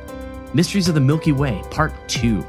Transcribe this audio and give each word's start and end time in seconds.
Mysteries 0.54 0.90
of 0.90 0.96
the 0.96 1.02
Milky 1.02 1.32
Way, 1.32 1.62
Part 1.70 1.94
2. 2.08 2.44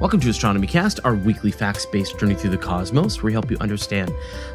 Welcome 0.00 0.20
to 0.20 0.30
Astronomy 0.30 0.66
Cast, 0.66 0.98
our 1.04 1.14
weekly 1.14 1.50
facts 1.50 1.84
based 1.84 2.18
journey 2.18 2.34
through 2.34 2.52
the 2.52 2.56
cosmos, 2.56 3.18
where 3.18 3.26
we 3.26 3.32
help 3.34 3.50
you 3.50 3.58
understand 3.60 4.10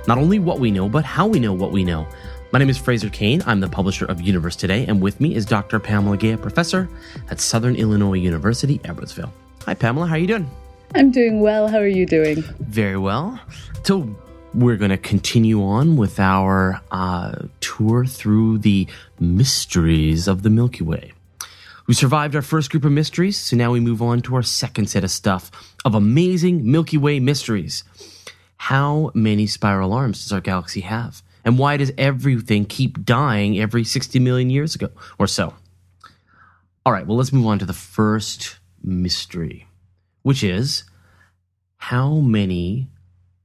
not 0.07 0.18
only 0.18 0.39
what 0.39 0.60
we 0.60 0.71
know, 0.71 0.89
but 0.89 1.06
how 1.06 1.28
we 1.28 1.39
know 1.39 1.54
what 1.54 1.71
we 1.71 1.83
know. 1.83 2.07
My 2.51 2.57
name 2.57 2.68
is 2.68 2.79
Fraser 2.79 3.11
Cain. 3.11 3.43
I'm 3.46 3.60
the 3.60 3.70
publisher 3.70 4.06
of 4.06 4.20
Universe 4.20 4.56
Today, 4.56 4.87
and 4.87 5.00
with 5.00 5.21
me 5.21 5.36
is 5.36 5.46
Dr. 5.46 5.79
Pamela 5.79 6.18
Gay, 6.18 6.36
professor 6.36 6.89
at 7.29 7.39
Southern 7.39 7.75
Illinois 7.75 8.18
University, 8.18 8.79
Edwardsville. 8.79 9.29
Hi, 9.68 9.75
Pamela. 9.75 10.07
How 10.07 10.15
are 10.15 10.18
you 10.18 10.25
doing? 10.25 10.50
I'm 10.96 11.11
doing 11.11 11.42
well. 11.42 11.68
How 11.68 11.78
are 11.78 11.87
you 11.87 12.07
doing? 12.07 12.42
Very 12.62 12.98
well. 12.98 13.39
So, 13.84 14.15
we're 14.56 14.78
going 14.78 14.89
to 14.89 14.98
continue 14.98 15.62
on 15.62 15.96
with 15.96 16.20
our 16.20 16.82
uh, 16.89 17.36
tour 17.59 18.07
through 18.07 18.57
the 18.57 18.87
mysteries 19.20 20.28
of 20.28 20.42
the 20.42 20.50
Milky 20.50 20.84
Way. 20.84 21.14
We 21.88 21.94
survived 21.94 22.36
our 22.36 22.42
first 22.42 22.71
group 22.71 22.84
of 22.84 22.92
mysteries, 22.92 23.38
so 23.38 23.56
now 23.56 23.71
we 23.71 23.80
move 23.80 24.02
on 24.02 24.21
to 24.24 24.36
our 24.36 24.42
second 24.42 24.89
set 24.89 25.04
of 25.04 25.12
stuff 25.12 25.52
of 25.86 25.93
amazing 25.93 26.70
Milky 26.70 26.98
Way 26.98 27.20
mysteries. 27.20 27.84
How 28.57 29.12
many 29.14 29.46
spiral 29.46 29.93
arms 29.93 30.24
does 30.24 30.34
our 30.34 30.42
galaxy 30.42 30.82
have? 30.82 31.21
And 31.43 31.60
why 31.60 31.78
does 31.78 31.92
everything 31.96 32.66
keep 32.66 33.06
dying 33.06 33.59
every 33.59 33.84
60 33.84 34.18
million 34.18 34.50
years 34.50 34.74
ago 34.74 34.90
or 35.20 35.28
so? 35.28 35.54
All 36.84 36.94
right, 36.94 37.06
well, 37.06 37.18
let's 37.18 37.32
move 37.32 37.46
on 37.46 37.59
to 37.59 37.66
the 37.66 37.74
first 37.74 38.58
mystery, 38.84 39.68
which 40.24 40.44
is 40.44 40.86
how 41.78 42.16
many 42.16 42.90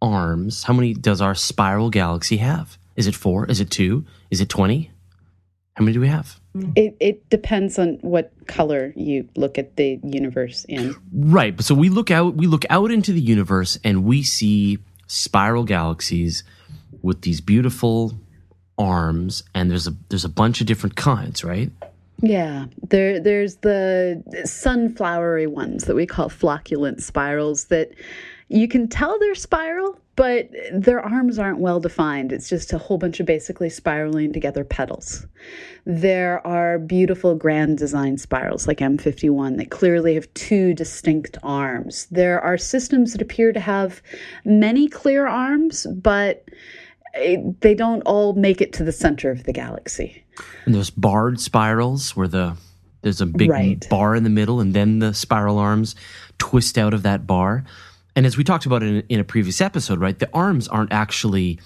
arms, 0.01 0.65
how 0.65 0.73
many 0.73 0.95
does 0.95 1.21
our 1.21 1.35
spiral 1.35 1.91
galaxy 1.91 2.39
have? 2.39 2.79
Is 2.97 3.07
it 3.07 3.15
four? 3.15 3.45
Is 3.47 3.61
it 3.61 3.71
two? 3.71 4.07
Is 4.31 4.41
it 4.41 4.49
20? 4.49 4.90
How 5.81 5.85
many 5.85 5.95
do 5.95 6.01
we 6.01 6.09
have? 6.09 6.39
It 6.77 6.95
it 7.01 7.31
depends 7.31 7.79
on 7.79 7.95
what 8.03 8.33
color 8.47 8.93
you 8.97 9.27
look 9.35 9.57
at 9.57 9.77
the 9.77 9.99
universe 10.03 10.67
in. 10.69 10.95
Right. 11.11 11.57
But 11.57 11.65
so 11.65 11.75
we 11.75 11.89
look 11.89 12.11
out 12.11 12.35
we 12.35 12.47
look 12.47 12.67
out 12.69 12.91
into 12.91 13.15
the 13.15 13.21
universe 13.21 13.79
and 13.83 14.05
we 14.05 14.23
see 14.23 14.79
spiral 15.07 15.65
galaxies 15.65 16.45
with 17.01 17.23
these 17.23 17.41
beautiful 17.41 18.13
arms 18.77 19.43
and 19.55 19.71
there's 19.71 19.87
a 19.87 19.97
there's 20.11 20.27
a 20.27 20.29
bunch 20.29 20.61
of 20.61 20.67
different 20.67 20.97
kinds, 20.97 21.43
right? 21.43 21.73
Yeah, 22.21 22.67
there 22.87 23.19
there's 23.19 23.57
the 23.57 24.23
sunflowery 24.45 25.49
ones 25.49 25.85
that 25.85 25.95
we 25.95 26.05
call 26.05 26.29
flocculent 26.29 27.01
spirals 27.01 27.65
that 27.67 27.93
you 28.51 28.67
can 28.67 28.89
tell 28.89 29.17
they're 29.21 29.37
spiral, 29.37 29.97
but 30.17 30.51
their 30.73 31.01
arms 31.01 31.39
aren't 31.39 31.61
well 31.61 31.79
defined. 31.79 32.33
It's 32.33 32.49
just 32.49 32.73
a 32.73 32.79
whole 32.79 32.99
bunch 32.99 33.21
of 33.21 33.27
basically 33.27 33.71
spiraling 33.71 34.33
together 34.33 34.65
petals. 34.65 35.25
There 35.87 36.45
are 36.45 36.81
beautiful 36.81 37.37
grand 37.37 37.79
design 37.79 38.19
spirals 38.19 38.67
like 38.67 38.79
M51 38.79 39.57
that 39.59 39.71
clearly 39.71 40.15
have 40.15 40.33
two 40.35 40.75
distinct 40.75 41.39
arms. 41.45 42.09
There 42.11 42.41
are 42.41 42.59
systems 42.59 43.13
that 43.13 43.23
appear 43.23 43.53
to 43.53 43.61
have 43.61 44.03
many 44.45 44.89
clear 44.89 45.29
arms, 45.29 45.87
but 45.87 46.45
it, 47.15 47.61
they 47.61 47.77
don't 47.77 48.03
all 48.03 48.33
make 48.33 48.61
it 48.61 48.73
to 48.75 48.85
the 48.85 48.93
center 48.93 49.31
of 49.31 49.45
the 49.45 49.53
galaxy. 49.53 50.25
And 50.67 50.75
those 50.75 50.91
barred 50.91 51.39
spirals 51.39 52.17
where 52.17 52.29
the 52.29 52.57
there's 53.03 53.21
a 53.21 53.27
big 53.27 53.49
right. 53.49 53.89
bar 53.89 54.15
in 54.15 54.25
the 54.25 54.31
middle 54.31 54.61
and 54.61 54.75
then 54.75 54.99
the 54.99 55.15
spiral 55.15 55.57
arms 55.57 55.95
twist 56.39 56.77
out 56.77 56.93
of 56.93 57.05
that 57.05 57.27
bar. 57.27 57.65
And 58.17 58.27
as 58.27 58.37
we 58.37 58.45
talked 58.45 58.67
about 58.67 58.83
in, 58.83 59.03
in 59.09 59.21
a 59.21 59.25
previous 59.25 59.61
episode, 59.61 60.01
right, 60.01 60.19
the 60.19 60.29
arms 60.35 60.69
aren't 60.69 60.93
actually 60.93 61.59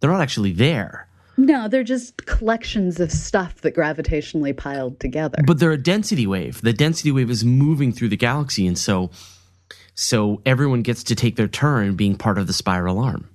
they're 0.00 0.10
not 0.10 0.20
actually 0.20 0.52
there. 0.52 1.08
No, 1.38 1.68
they're 1.68 1.84
just 1.84 2.24
collections 2.26 2.98
of 2.98 3.12
stuff 3.12 3.60
that 3.60 3.74
gravitationally 3.74 4.56
piled 4.56 4.98
together. 5.00 5.42
But 5.46 5.58
they're 5.58 5.72
a 5.72 5.78
density 5.78 6.26
wave. 6.26 6.62
The 6.62 6.72
density 6.72 7.12
wave 7.12 7.30
is 7.30 7.44
moving 7.44 7.92
through 7.92 8.08
the 8.08 8.16
galaxy, 8.16 8.66
and 8.66 8.78
so 8.78 9.10
so 9.94 10.42
everyone 10.44 10.82
gets 10.82 11.02
to 11.04 11.14
take 11.14 11.36
their 11.36 11.48
turn 11.48 11.96
being 11.96 12.16
part 12.16 12.38
of 12.38 12.46
the 12.46 12.52
spiral 12.52 12.98
arm. 12.98 13.28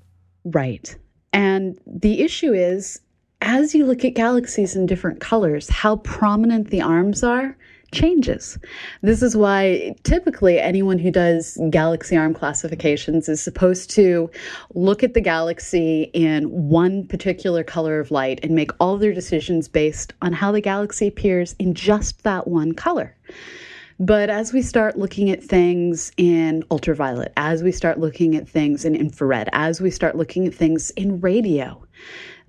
Right. 0.46 0.96
And 1.34 1.80
the 1.86 2.22
issue 2.22 2.54
is 2.54 3.00
as 3.42 3.74
you 3.74 3.86
look 3.86 4.06
at 4.06 4.14
galaxies 4.14 4.76
in 4.76 4.86
different 4.86 5.20
colors, 5.20 5.68
how 5.70 5.98
prominent 5.98 6.70
the 6.70 6.82
arms 6.82 7.24
are 7.24 7.58
changes. 7.92 8.58
This 9.02 9.22
is 9.22 9.36
why 9.36 9.96
typically 10.04 10.60
anyone 10.60 10.98
who 10.98 11.12
does 11.12 11.58
galaxy 11.70 12.16
arm 12.16 12.34
classifications 12.34 13.28
is 13.30 13.42
supposed 13.42 13.90
to 13.92 14.30
look 14.74 15.04
at 15.04 15.14
the 15.14 15.22
galaxy 15.22 16.10
in 16.14 16.46
one 16.70 17.06
particular 17.08 17.64
color 17.64 18.00
of 18.00 18.12
light 18.12 18.40
and 18.44 18.56
make 18.56 18.72
all 18.80 18.98
their 18.98 19.14
decisions 19.14 19.68
based 19.68 20.14
on 20.22 20.34
how 20.34 20.52
the 20.52 20.62
galaxy 20.62 21.08
appears 21.08 21.56
in 21.60 21.74
just 21.74 22.24
that 22.24 22.48
one 22.48 22.74
color. 22.74 23.16
But 24.00 24.32
as 24.32 24.52
we 24.52 24.64
start 24.64 24.98
looking 24.98 25.30
at 25.30 25.44
things 25.44 26.12
in 26.18 26.64
ultraviolet, 26.72 27.34
as 27.38 27.62
we 27.62 27.72
start 27.72 28.00
looking 28.00 28.36
at 28.36 28.50
things 28.50 28.84
in 28.84 28.96
infrared, 28.96 29.48
as 29.54 29.80
we 29.80 29.92
start 29.92 30.16
looking 30.16 30.48
at 30.48 30.56
things 30.56 30.90
in 30.92 31.22
radio, 31.22 31.86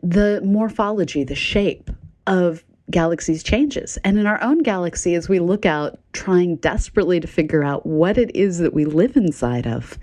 the 0.02 0.40
morphology, 0.42 1.24
the 1.24 1.34
shape 1.34 1.90
of 2.26 2.64
galaxies 2.90 3.42
changes. 3.42 3.96
And 4.04 4.18
in 4.18 4.26
our 4.26 4.42
own 4.42 4.58
galaxy, 4.58 5.14
as 5.14 5.28
we 5.28 5.38
look 5.38 5.64
out, 5.64 5.98
trying 6.12 6.56
desperately 6.56 7.20
to 7.20 7.26
figure 7.26 7.62
out 7.62 7.86
what 7.86 8.18
it 8.18 8.34
is 8.34 8.58
that 8.58 8.74
we 8.74 8.84
live 8.84 9.16
inside 9.16 9.66
of, 9.66 9.98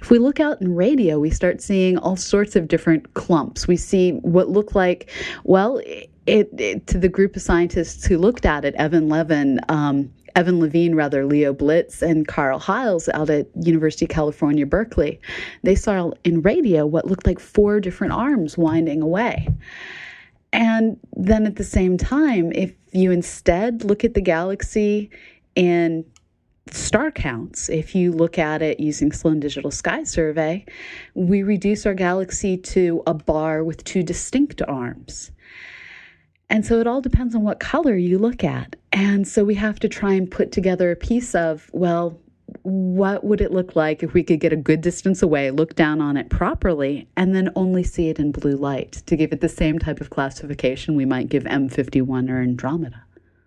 if 0.00 0.10
we 0.10 0.18
look 0.18 0.40
out 0.40 0.60
in 0.60 0.74
radio, 0.74 1.18
we 1.18 1.30
start 1.30 1.60
seeing 1.60 1.98
all 1.98 2.16
sorts 2.16 2.56
of 2.56 2.68
different 2.68 3.12
clumps. 3.14 3.68
We 3.68 3.76
see 3.76 4.12
what 4.12 4.48
look 4.48 4.74
like, 4.74 5.10
well, 5.44 5.78
it, 5.78 6.10
it 6.58 6.86
to 6.86 6.98
the 6.98 7.08
group 7.08 7.36
of 7.36 7.42
scientists 7.42 8.06
who 8.06 8.16
looked 8.16 8.46
at 8.46 8.64
it, 8.64 8.74
Evan 8.76 9.08
Levin, 9.08 9.60
um, 9.68 10.12
Evan 10.36 10.60
Levine, 10.60 10.94
rather, 10.94 11.26
Leo 11.26 11.52
Blitz, 11.52 12.02
and 12.02 12.28
Carl 12.28 12.60
Heiles 12.60 13.08
out 13.12 13.30
at 13.30 13.48
University 13.60 14.04
of 14.04 14.10
California, 14.10 14.64
Berkeley. 14.64 15.20
They 15.64 15.74
saw 15.74 16.12
in 16.22 16.40
radio 16.42 16.86
what 16.86 17.06
looked 17.06 17.26
like 17.26 17.40
four 17.40 17.80
different 17.80 18.12
arms 18.12 18.56
winding 18.56 19.02
away. 19.02 19.48
And 20.52 20.98
then 21.14 21.46
at 21.46 21.56
the 21.56 21.64
same 21.64 21.96
time, 21.96 22.52
if 22.52 22.72
you 22.92 23.12
instead 23.12 23.84
look 23.84 24.04
at 24.04 24.14
the 24.14 24.20
galaxy 24.20 25.10
in 25.54 26.04
star 26.70 27.10
counts, 27.10 27.68
if 27.68 27.94
you 27.94 28.12
look 28.12 28.38
at 28.38 28.62
it 28.62 28.80
using 28.80 29.12
Sloan 29.12 29.40
Digital 29.40 29.70
Sky 29.70 30.02
Survey, 30.04 30.64
we 31.14 31.42
reduce 31.42 31.86
our 31.86 31.94
galaxy 31.94 32.56
to 32.56 33.02
a 33.06 33.14
bar 33.14 33.62
with 33.64 33.84
two 33.84 34.02
distinct 34.02 34.62
arms. 34.62 35.30
And 36.48 36.66
so 36.66 36.80
it 36.80 36.86
all 36.86 37.00
depends 37.00 37.34
on 37.36 37.42
what 37.42 37.60
color 37.60 37.96
you 37.96 38.18
look 38.18 38.42
at. 38.42 38.74
And 38.92 39.26
so 39.26 39.44
we 39.44 39.54
have 39.54 39.78
to 39.80 39.88
try 39.88 40.14
and 40.14 40.28
put 40.28 40.50
together 40.50 40.90
a 40.90 40.96
piece 40.96 41.34
of, 41.36 41.70
well, 41.72 42.18
what 42.62 43.24
would 43.24 43.40
it 43.40 43.52
look 43.52 43.76
like 43.76 44.02
if 44.02 44.12
we 44.12 44.22
could 44.22 44.40
get 44.40 44.52
a 44.52 44.56
good 44.56 44.80
distance 44.80 45.22
away, 45.22 45.50
look 45.50 45.74
down 45.74 46.00
on 46.00 46.16
it 46.16 46.28
properly, 46.30 47.08
and 47.16 47.34
then 47.34 47.50
only 47.56 47.82
see 47.82 48.08
it 48.08 48.18
in 48.18 48.32
blue 48.32 48.56
light 48.56 48.92
to 49.06 49.16
give 49.16 49.32
it 49.32 49.40
the 49.40 49.48
same 49.48 49.78
type 49.78 50.00
of 50.00 50.10
classification 50.10 50.94
we 50.94 51.04
might 51.04 51.28
give 51.28 51.44
M51 51.44 52.30
or 52.30 52.40
Andromeda? 52.40 53.02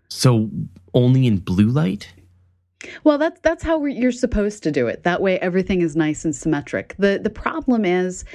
So 0.09 0.49
only 0.93 1.25
in 1.27 1.37
blue 1.37 1.69
light? 1.69 2.13
Well, 3.03 3.17
that's 3.17 3.39
that's 3.41 3.63
how 3.63 3.85
you're 3.85 4.11
supposed 4.11 4.63
to 4.63 4.71
do 4.71 4.87
it. 4.87 5.03
That 5.03 5.21
way, 5.21 5.39
everything 5.39 5.81
is 5.81 5.95
nice 5.95 6.25
and 6.25 6.35
symmetric. 6.35 6.95
the 6.97 7.19
The 7.21 7.29
problem 7.29 7.85
is, 7.85 8.25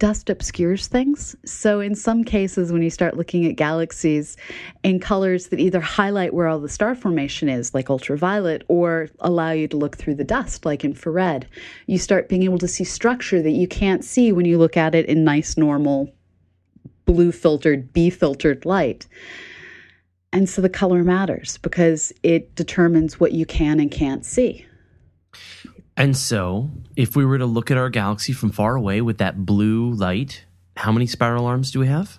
dust 0.00 0.30
obscures 0.30 0.88
things. 0.88 1.36
So, 1.44 1.78
in 1.78 1.94
some 1.94 2.24
cases, 2.24 2.72
when 2.72 2.82
you 2.82 2.90
start 2.90 3.16
looking 3.16 3.46
at 3.46 3.54
galaxies 3.54 4.36
in 4.82 4.98
colors 4.98 5.48
that 5.48 5.60
either 5.60 5.80
highlight 5.80 6.34
where 6.34 6.48
all 6.48 6.58
the 6.58 6.68
star 6.68 6.96
formation 6.96 7.48
is, 7.48 7.72
like 7.74 7.90
ultraviolet, 7.90 8.64
or 8.66 9.08
allow 9.20 9.52
you 9.52 9.68
to 9.68 9.76
look 9.76 9.96
through 9.96 10.16
the 10.16 10.24
dust, 10.24 10.64
like 10.64 10.84
infrared, 10.84 11.46
you 11.86 11.98
start 11.98 12.28
being 12.28 12.42
able 12.42 12.58
to 12.58 12.66
see 12.66 12.82
structure 12.82 13.40
that 13.42 13.50
you 13.50 13.68
can't 13.68 14.04
see 14.04 14.32
when 14.32 14.46
you 14.46 14.58
look 14.58 14.76
at 14.76 14.96
it 14.96 15.06
in 15.06 15.22
nice, 15.22 15.56
normal, 15.56 16.12
blue 17.04 17.30
filtered, 17.30 17.92
B 17.92 18.10
filtered 18.10 18.64
light. 18.64 19.06
And 20.32 20.48
so 20.48 20.62
the 20.62 20.68
color 20.68 21.04
matters 21.04 21.58
because 21.58 22.12
it 22.22 22.54
determines 22.54 23.20
what 23.20 23.32
you 23.32 23.44
can 23.44 23.78
and 23.78 23.90
can't 23.90 24.24
see. 24.24 24.66
And 26.00 26.16
so, 26.16 26.70
if 26.96 27.14
we 27.14 27.26
were 27.26 27.36
to 27.36 27.44
look 27.44 27.70
at 27.70 27.76
our 27.76 27.90
galaxy 27.90 28.32
from 28.32 28.52
far 28.52 28.74
away 28.74 29.02
with 29.02 29.18
that 29.18 29.44
blue 29.44 29.92
light, 29.92 30.46
how 30.74 30.92
many 30.92 31.06
spiral 31.06 31.44
arms 31.44 31.70
do 31.70 31.78
we 31.78 31.88
have? 31.88 32.18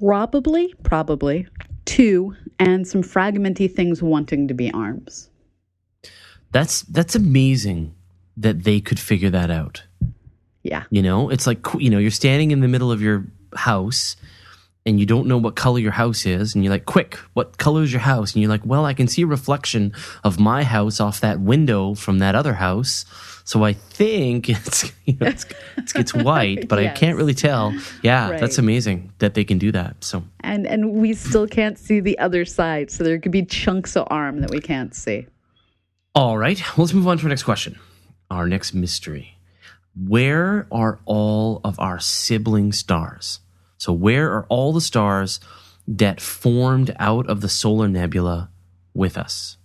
Probably, 0.00 0.74
probably 0.82 1.46
two, 1.84 2.34
and 2.58 2.84
some 2.84 3.00
fragmenty 3.00 3.72
things 3.72 4.02
wanting 4.02 4.48
to 4.48 4.54
be 4.54 4.72
arms. 4.72 5.30
That's 6.50 6.82
that's 6.82 7.14
amazing 7.14 7.94
that 8.38 8.64
they 8.64 8.80
could 8.80 8.98
figure 8.98 9.30
that 9.30 9.52
out. 9.52 9.84
Yeah. 10.64 10.82
You 10.90 11.02
know, 11.02 11.30
it's 11.30 11.46
like 11.46 11.64
you 11.78 11.90
know, 11.90 11.98
you're 11.98 12.10
standing 12.10 12.50
in 12.50 12.58
the 12.58 12.66
middle 12.66 12.90
of 12.90 13.00
your 13.00 13.24
house 13.54 14.16
and 14.86 15.00
you 15.00 15.06
don't 15.06 15.26
know 15.26 15.38
what 15.38 15.56
color 15.56 15.78
your 15.78 15.92
house 15.92 16.26
is 16.26 16.54
and 16.54 16.62
you're 16.62 16.72
like 16.72 16.84
quick 16.84 17.14
what 17.32 17.56
color 17.58 17.82
is 17.82 17.92
your 17.92 18.00
house? 18.00 18.34
And 18.34 18.42
you're 18.42 18.50
like 18.50 18.64
well 18.64 18.84
i 18.84 18.94
can 18.94 19.08
see 19.08 19.22
a 19.22 19.26
reflection 19.26 19.92
of 20.22 20.38
my 20.38 20.62
house 20.62 21.00
off 21.00 21.20
that 21.20 21.40
window 21.40 21.94
from 21.94 22.18
that 22.18 22.34
other 22.34 22.54
house. 22.54 23.04
So 23.44 23.64
i 23.64 23.72
think 23.72 24.48
it's 24.48 24.92
you 25.04 25.16
know, 25.20 25.26
it's, 25.26 25.46
it's, 25.76 25.94
it's 25.94 26.14
white 26.14 26.68
but 26.68 26.80
yes. 26.80 26.96
i 26.96 26.98
can't 26.98 27.16
really 27.16 27.34
tell. 27.34 27.74
Yeah 28.02 28.30
right. 28.30 28.40
that's 28.40 28.58
amazing 28.58 29.12
that 29.18 29.34
they 29.34 29.44
can 29.44 29.58
do 29.58 29.72
that 29.72 30.02
so. 30.04 30.22
And 30.40 30.66
and 30.66 30.92
we 30.92 31.14
still 31.14 31.46
can't 31.46 31.78
see 31.78 32.00
the 32.00 32.18
other 32.18 32.44
side 32.44 32.90
so 32.90 33.04
there 33.04 33.18
could 33.18 33.32
be 33.32 33.44
chunks 33.44 33.96
of 33.96 34.06
arm 34.10 34.40
that 34.40 34.50
we 34.50 34.60
can't 34.60 34.94
see. 34.94 35.26
All 36.14 36.38
right 36.38 36.60
well, 36.76 36.84
let's 36.84 36.94
move 36.94 37.08
on 37.08 37.18
to 37.18 37.24
our 37.24 37.28
next 37.28 37.44
question 37.44 37.78
our 38.30 38.48
next 38.48 38.74
mystery. 38.74 39.36
Where 39.96 40.66
are 40.72 40.98
all 41.04 41.60
of 41.62 41.78
our 41.78 42.00
sibling 42.00 42.72
stars 42.72 43.38
so, 43.78 43.92
where 43.92 44.30
are 44.32 44.46
all 44.48 44.72
the 44.72 44.80
stars 44.80 45.40
that 45.86 46.20
formed 46.20 46.94
out 46.98 47.28
of 47.28 47.40
the 47.40 47.48
solar 47.48 47.88
nebula 47.88 48.50
with 48.94 49.18
us? 49.18 49.56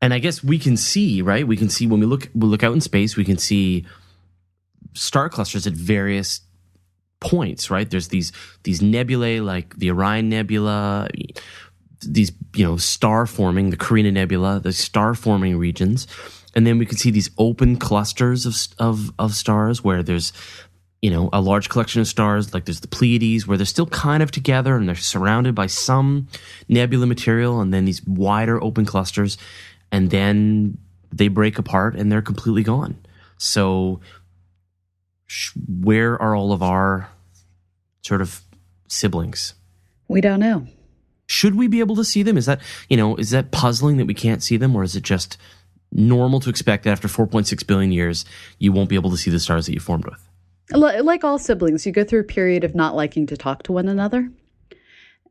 And 0.00 0.14
I 0.14 0.18
guess 0.18 0.44
we 0.44 0.58
can 0.58 0.76
see, 0.76 1.22
right? 1.22 1.46
We 1.46 1.56
can 1.56 1.68
see 1.68 1.86
when 1.86 2.00
we 2.00 2.06
look 2.06 2.28
we 2.34 2.46
look 2.46 2.62
out 2.62 2.72
in 2.72 2.80
space, 2.80 3.16
we 3.16 3.24
can 3.24 3.38
see 3.38 3.84
star 4.94 5.28
clusters 5.28 5.66
at 5.66 5.72
various 5.72 6.40
points, 7.20 7.70
right? 7.70 7.88
There's 7.88 8.08
these 8.08 8.32
these 8.62 8.80
nebulae 8.80 9.40
like 9.40 9.76
the 9.76 9.90
Orion 9.90 10.28
Nebula, 10.28 11.08
these 12.00 12.32
you 12.54 12.64
know 12.64 12.76
star 12.76 13.26
forming, 13.26 13.70
the 13.70 13.76
Carina 13.76 14.12
Nebula, 14.12 14.60
the 14.60 14.72
star 14.72 15.14
forming 15.14 15.56
regions, 15.56 16.06
and 16.54 16.66
then 16.66 16.78
we 16.78 16.86
can 16.86 16.96
see 16.96 17.10
these 17.10 17.30
open 17.38 17.76
clusters 17.76 18.46
of 18.46 18.56
of 18.78 19.12
of 19.18 19.34
stars 19.34 19.82
where 19.82 20.02
there's 20.02 20.32
you 21.02 21.10
know, 21.10 21.30
a 21.32 21.40
large 21.40 21.68
collection 21.68 22.00
of 22.00 22.08
stars, 22.08 22.52
like 22.52 22.64
there's 22.64 22.80
the 22.80 22.88
Pleiades, 22.88 23.46
where 23.46 23.56
they're 23.56 23.66
still 23.66 23.86
kind 23.86 24.22
of 24.22 24.30
together 24.30 24.76
and 24.76 24.88
they're 24.88 24.96
surrounded 24.96 25.54
by 25.54 25.66
some 25.66 26.26
nebula 26.68 27.06
material, 27.06 27.60
and 27.60 27.72
then 27.72 27.84
these 27.84 28.04
wider 28.04 28.62
open 28.62 28.84
clusters, 28.84 29.38
and 29.92 30.10
then 30.10 30.76
they 31.12 31.28
break 31.28 31.58
apart 31.58 31.94
and 31.94 32.10
they're 32.10 32.22
completely 32.22 32.62
gone. 32.62 32.96
So, 33.36 34.00
sh- 35.26 35.52
where 35.66 36.20
are 36.20 36.34
all 36.34 36.52
of 36.52 36.62
our 36.62 37.08
sort 38.02 38.20
of 38.20 38.42
siblings? 38.88 39.54
We 40.08 40.20
don't 40.20 40.40
know. 40.40 40.66
Should 41.26 41.54
we 41.54 41.68
be 41.68 41.80
able 41.80 41.94
to 41.96 42.04
see 42.04 42.22
them? 42.22 42.36
Is 42.36 42.46
that, 42.46 42.60
you 42.88 42.96
know, 42.96 43.14
is 43.16 43.30
that 43.30 43.52
puzzling 43.52 43.98
that 43.98 44.06
we 44.06 44.14
can't 44.14 44.42
see 44.42 44.56
them, 44.56 44.74
or 44.74 44.82
is 44.82 44.96
it 44.96 45.04
just 45.04 45.36
normal 45.92 46.40
to 46.40 46.50
expect 46.50 46.84
that 46.84 46.90
after 46.90 47.06
4.6 47.06 47.66
billion 47.66 47.92
years, 47.92 48.24
you 48.58 48.72
won't 48.72 48.88
be 48.88 48.96
able 48.96 49.10
to 49.10 49.16
see 49.16 49.30
the 49.30 49.38
stars 49.38 49.66
that 49.66 49.74
you 49.74 49.80
formed 49.80 50.06
with? 50.06 50.27
Like 50.72 51.24
all 51.24 51.38
siblings, 51.38 51.86
you 51.86 51.92
go 51.92 52.04
through 52.04 52.20
a 52.20 52.24
period 52.24 52.64
of 52.64 52.74
not 52.74 52.94
liking 52.94 53.26
to 53.26 53.36
talk 53.36 53.62
to 53.64 53.72
one 53.72 53.88
another. 53.88 54.30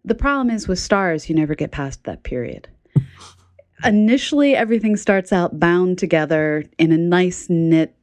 The 0.06 0.16
problem 0.16 0.50
is 0.50 0.68
with 0.68 0.80
stars, 0.80 1.30
you 1.30 1.36
never 1.36 1.56
get 1.56 1.72
past 1.72 2.04
that 2.06 2.24
period. 2.24 2.70
Initially, 3.84 4.56
everything 4.56 4.96
starts 4.96 5.34
out 5.34 5.60
bound 5.60 5.98
together 5.98 6.64
in 6.78 6.92
a 6.92 6.98
nice 6.98 7.50
knit 7.50 7.97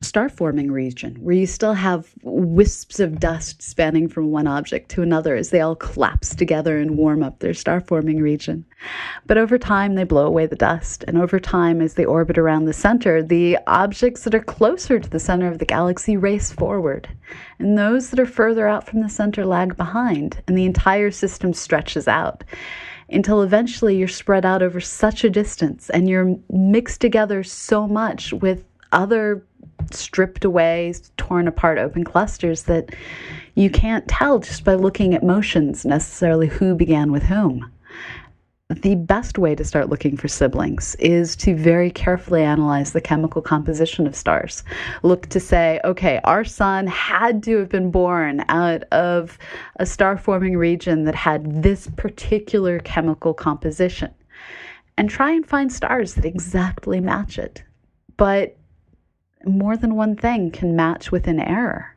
star 0.00 0.28
forming 0.28 0.70
region 0.70 1.16
where 1.16 1.34
you 1.34 1.46
still 1.46 1.74
have 1.74 2.14
wisps 2.22 3.00
of 3.00 3.18
dust 3.18 3.60
spanning 3.60 4.08
from 4.08 4.30
one 4.30 4.46
object 4.46 4.88
to 4.88 5.02
another 5.02 5.34
as 5.34 5.50
they 5.50 5.60
all 5.60 5.74
collapse 5.74 6.36
together 6.36 6.78
and 6.78 6.96
warm 6.96 7.20
up 7.20 7.40
their 7.40 7.52
star 7.52 7.80
forming 7.80 8.22
region. 8.22 8.64
But 9.26 9.38
over 9.38 9.58
time, 9.58 9.96
they 9.96 10.04
blow 10.04 10.24
away 10.24 10.46
the 10.46 10.54
dust. 10.54 11.04
And 11.08 11.18
over 11.18 11.40
time, 11.40 11.80
as 11.80 11.94
they 11.94 12.04
orbit 12.04 12.38
around 12.38 12.66
the 12.66 12.72
center, 12.72 13.24
the 13.24 13.58
objects 13.66 14.22
that 14.22 14.36
are 14.36 14.42
closer 14.42 15.00
to 15.00 15.10
the 15.10 15.18
center 15.18 15.48
of 15.48 15.58
the 15.58 15.64
galaxy 15.64 16.16
race 16.16 16.52
forward. 16.52 17.08
And 17.58 17.76
those 17.76 18.10
that 18.10 18.20
are 18.20 18.26
further 18.26 18.68
out 18.68 18.86
from 18.86 19.00
the 19.00 19.08
center 19.08 19.44
lag 19.44 19.76
behind. 19.76 20.40
And 20.46 20.56
the 20.56 20.66
entire 20.66 21.10
system 21.10 21.52
stretches 21.52 22.06
out 22.06 22.44
until 23.10 23.42
eventually 23.42 23.96
you're 23.96 24.06
spread 24.06 24.46
out 24.46 24.62
over 24.62 24.80
such 24.80 25.24
a 25.24 25.30
distance 25.30 25.90
and 25.90 26.08
you're 26.08 26.36
mixed 26.50 27.00
together 27.00 27.42
so 27.42 27.88
much 27.88 28.32
with 28.32 28.64
other 28.92 29.44
stripped 29.94 30.44
away, 30.44 30.94
torn 31.16 31.48
apart 31.48 31.78
open 31.78 32.04
clusters 32.04 32.64
that 32.64 32.94
you 33.54 33.70
can't 33.70 34.06
tell 34.08 34.38
just 34.38 34.64
by 34.64 34.74
looking 34.74 35.14
at 35.14 35.22
motions 35.22 35.84
necessarily 35.84 36.46
who 36.46 36.74
began 36.74 37.12
with 37.12 37.24
whom. 37.24 37.70
The 38.70 38.96
best 38.96 39.38
way 39.38 39.54
to 39.54 39.64
start 39.64 39.88
looking 39.88 40.18
for 40.18 40.28
siblings 40.28 40.94
is 40.96 41.34
to 41.36 41.56
very 41.56 41.90
carefully 41.90 42.42
analyze 42.42 42.92
the 42.92 43.00
chemical 43.00 43.40
composition 43.40 44.06
of 44.06 44.14
stars. 44.14 44.62
Look 45.02 45.26
to 45.30 45.40
say, 45.40 45.80
okay, 45.84 46.20
our 46.24 46.44
sun 46.44 46.86
had 46.86 47.42
to 47.44 47.56
have 47.56 47.70
been 47.70 47.90
born 47.90 48.44
out 48.50 48.82
of 48.92 49.38
a 49.76 49.86
star 49.86 50.18
forming 50.18 50.58
region 50.58 51.04
that 51.04 51.14
had 51.14 51.62
this 51.62 51.88
particular 51.96 52.78
chemical 52.80 53.32
composition. 53.32 54.12
And 54.98 55.08
try 55.08 55.30
and 55.30 55.46
find 55.46 55.72
stars 55.72 56.12
that 56.14 56.26
exactly 56.26 57.00
match 57.00 57.38
it. 57.38 57.62
But 58.18 58.58
more 59.48 59.76
than 59.76 59.96
one 59.96 60.16
thing 60.16 60.50
can 60.50 60.76
match 60.76 61.10
with 61.10 61.26
an 61.26 61.40
error. 61.40 61.94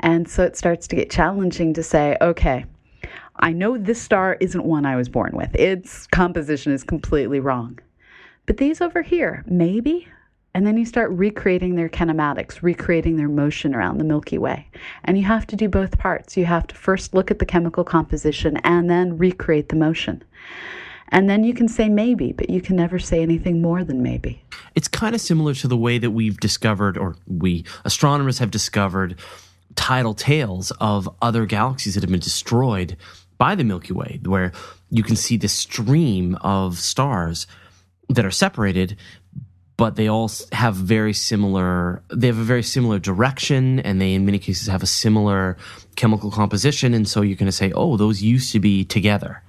And 0.00 0.28
so 0.28 0.42
it 0.44 0.56
starts 0.56 0.88
to 0.88 0.96
get 0.96 1.10
challenging 1.10 1.74
to 1.74 1.82
say, 1.82 2.16
okay, 2.20 2.64
I 3.36 3.52
know 3.52 3.78
this 3.78 4.00
star 4.00 4.36
isn't 4.40 4.64
one 4.64 4.84
I 4.84 4.96
was 4.96 5.08
born 5.08 5.32
with. 5.34 5.54
Its 5.54 6.06
composition 6.06 6.72
is 6.72 6.84
completely 6.84 7.40
wrong. 7.40 7.78
But 8.46 8.56
these 8.56 8.80
over 8.80 9.02
here, 9.02 9.44
maybe? 9.46 10.08
And 10.52 10.66
then 10.66 10.76
you 10.76 10.84
start 10.84 11.10
recreating 11.12 11.76
their 11.76 11.88
kinematics, 11.88 12.60
recreating 12.62 13.16
their 13.16 13.28
motion 13.28 13.74
around 13.74 13.98
the 13.98 14.04
Milky 14.04 14.36
Way. 14.36 14.68
And 15.04 15.16
you 15.16 15.24
have 15.24 15.46
to 15.48 15.56
do 15.56 15.68
both 15.68 15.98
parts. 15.98 16.36
You 16.36 16.44
have 16.46 16.66
to 16.66 16.74
first 16.74 17.14
look 17.14 17.30
at 17.30 17.38
the 17.38 17.46
chemical 17.46 17.84
composition 17.84 18.56
and 18.58 18.90
then 18.90 19.16
recreate 19.16 19.68
the 19.68 19.76
motion. 19.76 20.24
And 21.12 21.28
then 21.28 21.44
you 21.44 21.54
can 21.54 21.68
say 21.68 21.88
maybe, 21.88 22.32
but 22.32 22.50
you 22.50 22.60
can 22.60 22.76
never 22.76 22.98
say 22.98 23.22
anything 23.22 23.60
more 23.60 23.82
than 23.84 24.02
maybe. 24.02 24.42
It's 24.74 24.88
kind 24.88 25.14
of 25.14 25.20
similar 25.20 25.54
to 25.54 25.68
the 25.68 25.76
way 25.76 25.98
that 25.98 26.12
we've 26.12 26.38
discovered, 26.38 26.96
or 26.96 27.16
we 27.26 27.64
astronomers 27.84 28.38
have 28.38 28.50
discovered, 28.50 29.18
tidal 29.74 30.14
tails 30.14 30.70
of 30.80 31.08
other 31.20 31.46
galaxies 31.46 31.94
that 31.94 32.02
have 32.02 32.10
been 32.10 32.20
destroyed 32.20 32.96
by 33.38 33.54
the 33.54 33.64
Milky 33.64 33.92
Way, 33.92 34.20
where 34.24 34.52
you 34.90 35.02
can 35.02 35.16
see 35.16 35.36
this 35.36 35.52
stream 35.52 36.36
of 36.42 36.78
stars 36.78 37.46
that 38.08 38.24
are 38.24 38.30
separated, 38.30 38.96
but 39.76 39.96
they 39.96 40.08
all 40.08 40.30
have 40.52 40.74
very 40.74 41.14
similar 41.14 42.02
they 42.10 42.26
have 42.26 42.36
a 42.36 42.44
very 42.44 42.62
similar 42.62 42.98
direction 42.98 43.80
and 43.80 43.98
they 43.98 44.12
in 44.12 44.26
many 44.26 44.38
cases 44.38 44.68
have 44.68 44.82
a 44.82 44.86
similar 44.86 45.56
chemical 45.96 46.30
composition 46.30 46.92
and 46.92 47.08
so 47.08 47.22
you're 47.22 47.34
going 47.34 47.46
to 47.46 47.52
say 47.52 47.72
oh 47.72 47.96
those 47.96 48.20
used 48.20 48.52
to 48.52 48.60
be 48.60 48.84
together 48.84 49.42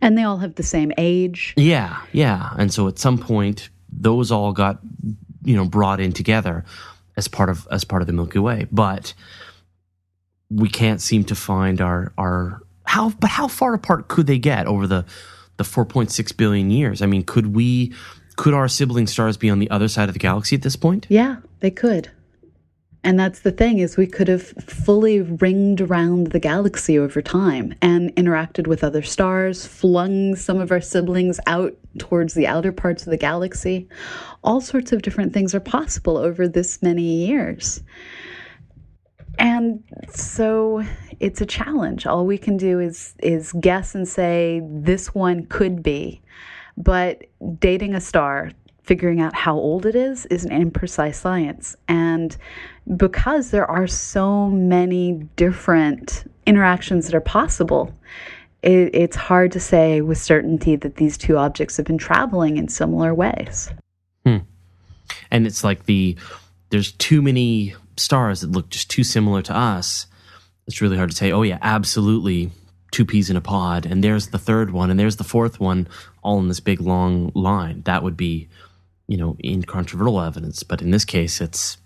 and 0.00 0.16
they 0.16 0.22
all 0.22 0.38
have 0.38 0.54
the 0.54 0.62
same 0.62 0.92
age. 0.98 1.54
Yeah, 1.56 2.00
yeah. 2.12 2.50
And 2.58 2.72
so 2.72 2.88
at 2.88 2.98
some 2.98 3.18
point, 3.18 3.70
those 3.90 4.30
all 4.30 4.52
got, 4.52 4.78
you 5.44 5.56
know, 5.56 5.64
brought 5.64 6.00
in 6.00 6.12
together 6.12 6.64
as 7.16 7.28
part 7.28 7.50
of 7.50 7.66
as 7.70 7.84
part 7.84 8.02
of 8.02 8.06
the 8.06 8.12
Milky 8.12 8.38
Way. 8.38 8.66
But 8.70 9.14
we 10.50 10.68
can't 10.68 11.00
seem 11.00 11.24
to 11.24 11.34
find 11.34 11.80
our 11.80 12.12
our 12.16 12.62
how 12.84 13.10
but 13.10 13.30
how 13.30 13.48
far 13.48 13.74
apart 13.74 14.08
could 14.08 14.26
they 14.26 14.38
get 14.38 14.66
over 14.66 14.86
the 14.86 15.04
the 15.58 15.64
4.6 15.64 16.36
billion 16.36 16.70
years? 16.70 17.02
I 17.02 17.06
mean, 17.06 17.24
could 17.24 17.54
we 17.54 17.92
could 18.36 18.54
our 18.54 18.68
sibling 18.68 19.08
stars 19.08 19.36
be 19.36 19.50
on 19.50 19.58
the 19.58 19.68
other 19.70 19.88
side 19.88 20.08
of 20.08 20.14
the 20.14 20.20
galaxy 20.20 20.56
at 20.56 20.62
this 20.62 20.76
point? 20.76 21.06
Yeah, 21.10 21.36
they 21.60 21.70
could. 21.70 22.10
And 23.04 23.18
that's 23.18 23.40
the 23.40 23.52
thing 23.52 23.78
is 23.78 23.96
we 23.96 24.06
could 24.06 24.28
have 24.28 24.42
fully 24.42 25.20
ringed 25.20 25.80
around 25.80 26.28
the 26.28 26.40
galaxy 26.40 26.98
over 26.98 27.22
time 27.22 27.74
and 27.80 28.14
interacted 28.16 28.66
with 28.66 28.82
other 28.82 29.02
stars, 29.02 29.66
flung 29.66 30.34
some 30.34 30.58
of 30.58 30.72
our 30.72 30.80
siblings 30.80 31.38
out 31.46 31.74
towards 31.98 32.34
the 32.34 32.46
outer 32.46 32.72
parts 32.72 33.06
of 33.06 33.10
the 33.10 33.16
galaxy. 33.16 33.88
All 34.42 34.60
sorts 34.60 34.92
of 34.92 35.02
different 35.02 35.32
things 35.32 35.54
are 35.54 35.60
possible 35.60 36.16
over 36.16 36.48
this 36.48 36.82
many 36.82 37.26
years. 37.26 37.82
And 39.38 39.84
so 40.10 40.84
it's 41.20 41.40
a 41.40 41.46
challenge. 41.46 42.06
All 42.06 42.26
we 42.26 42.38
can 42.38 42.56
do 42.56 42.80
is 42.80 43.14
is 43.20 43.52
guess 43.60 43.94
and 43.94 44.06
say 44.06 44.60
this 44.64 45.14
one 45.14 45.46
could 45.46 45.82
be. 45.82 46.20
But 46.76 47.24
dating 47.58 47.94
a 47.94 48.00
star 48.00 48.50
figuring 48.88 49.20
out 49.20 49.34
how 49.34 49.54
old 49.54 49.84
it 49.84 49.94
is 49.94 50.24
is 50.26 50.46
an 50.46 50.50
imprecise 50.50 51.16
science. 51.16 51.76
And 51.88 52.34
because 52.96 53.50
there 53.50 53.70
are 53.70 53.86
so 53.86 54.48
many 54.48 55.12
different 55.36 56.24
interactions 56.46 57.04
that 57.04 57.14
are 57.14 57.20
possible, 57.20 57.92
it, 58.62 58.94
it's 58.94 59.14
hard 59.14 59.52
to 59.52 59.60
say 59.60 60.00
with 60.00 60.16
certainty 60.16 60.74
that 60.76 60.96
these 60.96 61.18
two 61.18 61.36
objects 61.36 61.76
have 61.76 61.84
been 61.84 61.98
traveling 61.98 62.56
in 62.56 62.68
similar 62.68 63.12
ways. 63.12 63.68
Hmm. 64.24 64.38
And 65.30 65.46
it's 65.46 65.62
like 65.62 65.84
the 65.84 66.16
there's 66.70 66.92
too 66.92 67.20
many 67.20 67.74
stars 67.98 68.40
that 68.40 68.52
look 68.52 68.70
just 68.70 68.90
too 68.90 69.04
similar 69.04 69.42
to 69.42 69.54
us. 69.54 70.06
It's 70.66 70.80
really 70.80 70.96
hard 70.96 71.10
to 71.10 71.16
say, 71.16 71.30
oh, 71.30 71.42
yeah, 71.42 71.58
absolutely 71.60 72.50
two 72.90 73.04
peas 73.04 73.28
in 73.28 73.36
a 73.36 73.40
pod, 73.42 73.84
and 73.84 74.02
there's 74.02 74.28
the 74.28 74.38
third 74.38 74.70
one, 74.70 74.90
and 74.90 74.98
there's 74.98 75.16
the 75.16 75.24
fourth 75.24 75.60
one, 75.60 75.88
all 76.22 76.38
in 76.38 76.48
this 76.48 76.60
big 76.60 76.80
long 76.80 77.30
line. 77.34 77.82
That 77.82 78.02
would 78.02 78.16
be 78.16 78.48
you 79.08 79.16
know, 79.16 79.36
incontrovertible 79.42 80.20
evidence. 80.20 80.62
But 80.62 80.80
in 80.80 80.90
this 80.90 81.04
case, 81.04 81.40
it's 81.40 81.78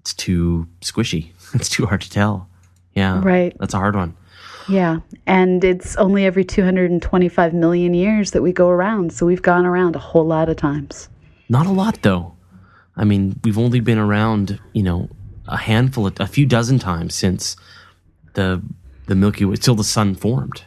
it's 0.00 0.12
too 0.12 0.68
squishy. 0.80 1.32
It's 1.54 1.70
too 1.70 1.86
hard 1.86 2.02
to 2.02 2.10
tell. 2.10 2.46
Yeah. 2.92 3.22
Right. 3.24 3.56
That's 3.58 3.72
a 3.72 3.78
hard 3.78 3.96
one. 3.96 4.14
Yeah. 4.68 4.98
And 5.26 5.64
it's 5.64 5.96
only 5.96 6.26
every 6.26 6.44
225 6.44 7.54
million 7.54 7.94
years 7.94 8.32
that 8.32 8.42
we 8.42 8.52
go 8.52 8.68
around. 8.68 9.14
So 9.14 9.24
we've 9.24 9.40
gone 9.40 9.64
around 9.64 9.96
a 9.96 9.98
whole 9.98 10.26
lot 10.26 10.50
of 10.50 10.58
times. 10.58 11.08
Not 11.48 11.66
a 11.66 11.70
lot, 11.70 12.02
though. 12.02 12.34
I 12.98 13.04
mean, 13.04 13.40
we've 13.42 13.56
only 13.56 13.80
been 13.80 13.96
around, 13.96 14.60
you 14.74 14.82
know, 14.82 15.08
a 15.46 15.56
handful, 15.56 16.06
of, 16.06 16.20
a 16.20 16.26
few 16.26 16.44
dozen 16.44 16.78
times 16.78 17.14
since 17.14 17.56
the 18.34 18.62
the 19.06 19.14
Milky 19.14 19.46
Way, 19.46 19.56
till 19.56 19.74
the 19.74 19.84
sun 19.84 20.14
formed. 20.14 20.64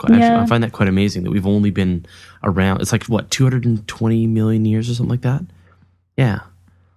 Quite, 0.00 0.18
Yeah. 0.18 0.24
actually, 0.28 0.42
I 0.42 0.46
find 0.46 0.62
that 0.62 0.72
quite 0.72 0.88
amazing 0.88 1.24
that 1.24 1.30
we've 1.30 1.46
only 1.46 1.70
been 1.70 2.06
around. 2.42 2.80
It's 2.80 2.90
like 2.90 3.04
what 3.04 3.30
220 3.30 4.26
million 4.26 4.64
years 4.64 4.88
or 4.88 4.94
something 4.94 5.10
like 5.10 5.20
that. 5.20 5.42
Yeah. 6.16 6.40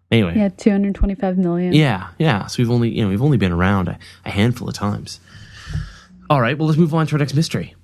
Anyway. 0.09 0.37
Yeah, 0.37 0.47
225 0.47 1.37
million. 1.37 1.73
Yeah, 1.73 2.07
yeah. 2.17 2.45
So 2.45 2.63
we've 2.63 2.71
only, 2.71 2.91
you 2.91 3.03
know, 3.03 3.09
we've 3.09 3.21
only 3.21 3.35
been 3.37 3.51
around 3.51 3.89
a, 3.89 3.99
a 4.25 4.29
handful 4.29 4.69
of 4.69 4.73
times. 4.73 5.19
All 6.29 6.39
right, 6.39 6.57
well, 6.57 6.67
let's 6.67 6.79
move 6.79 6.93
on 6.93 7.05
to 7.07 7.15
our 7.15 7.19
next 7.19 7.33
mystery. 7.33 7.75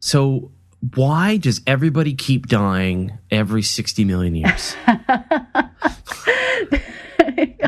So, 0.00 0.50
why 0.96 1.36
does 1.36 1.60
everybody 1.68 2.14
keep 2.14 2.48
dying 2.48 3.16
every 3.30 3.62
60 3.62 4.04
million 4.04 4.34
years? 4.34 4.74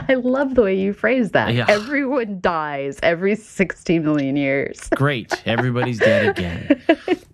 I 0.08 0.14
love 0.14 0.54
the 0.54 0.62
way 0.62 0.74
you 0.78 0.92
phrase 0.92 1.30
that. 1.32 1.54
Yeah. 1.54 1.66
Everyone 1.68 2.40
dies 2.40 2.98
every 3.02 3.34
60 3.36 3.98
million 4.00 4.36
years. 4.36 4.88
Great, 4.94 5.32
everybody's 5.46 5.98
dead 5.98 6.28
again. 6.36 6.82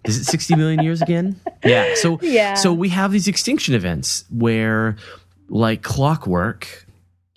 Is 0.05 0.19
it 0.19 0.25
60 0.25 0.57
million 0.57 0.83
years 0.83 1.03
again? 1.03 1.39
Yeah. 1.65 1.95
So, 1.97 2.19
Yeah. 2.23 2.55
so 2.55 2.73
we 2.73 2.89
have 2.91 3.13
these 3.13 3.29
extinction 3.29 3.75
events 3.75 4.25
where, 4.31 4.97
like 5.49 5.83
clockwork, 5.83 6.87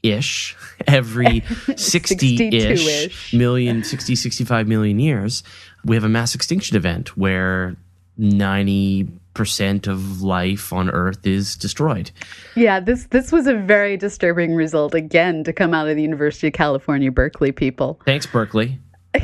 ish 0.04 0.56
every 0.88 1.42
60 1.76 2.48
ish 2.56 2.84
62-ish. 2.84 3.34
million 3.34 3.84
60 3.84 4.16
65 4.16 4.68
million 4.68 4.98
years 5.00 5.44
we 5.86 5.96
have 5.96 6.04
a 6.04 6.10
mass 6.10 6.34
extinction 6.34 6.76
event 6.76 7.16
where 7.16 7.76
90% 8.20 9.10
of 9.36 10.22
life 10.22 10.72
on 10.74 10.90
earth 10.90 11.26
is 11.26 11.56
destroyed. 11.56 12.12
Yeah, 12.56 12.80
this 12.80 13.06
this 13.06 13.32
was 13.32 13.48
a 13.48 13.56
very 13.56 13.98
disturbing 13.98 14.54
result 14.56 14.94
again 14.94 15.44
to 15.46 15.54
come 15.54 15.74
out 15.74 15.88
of 15.88 15.96
the 15.96 16.02
University 16.04 16.48
of 16.48 16.54
California 16.54 17.12
Berkeley 17.12 17.52
people. 17.52 18.00
thanks 18.06 18.26
berkeley. 18.26 18.80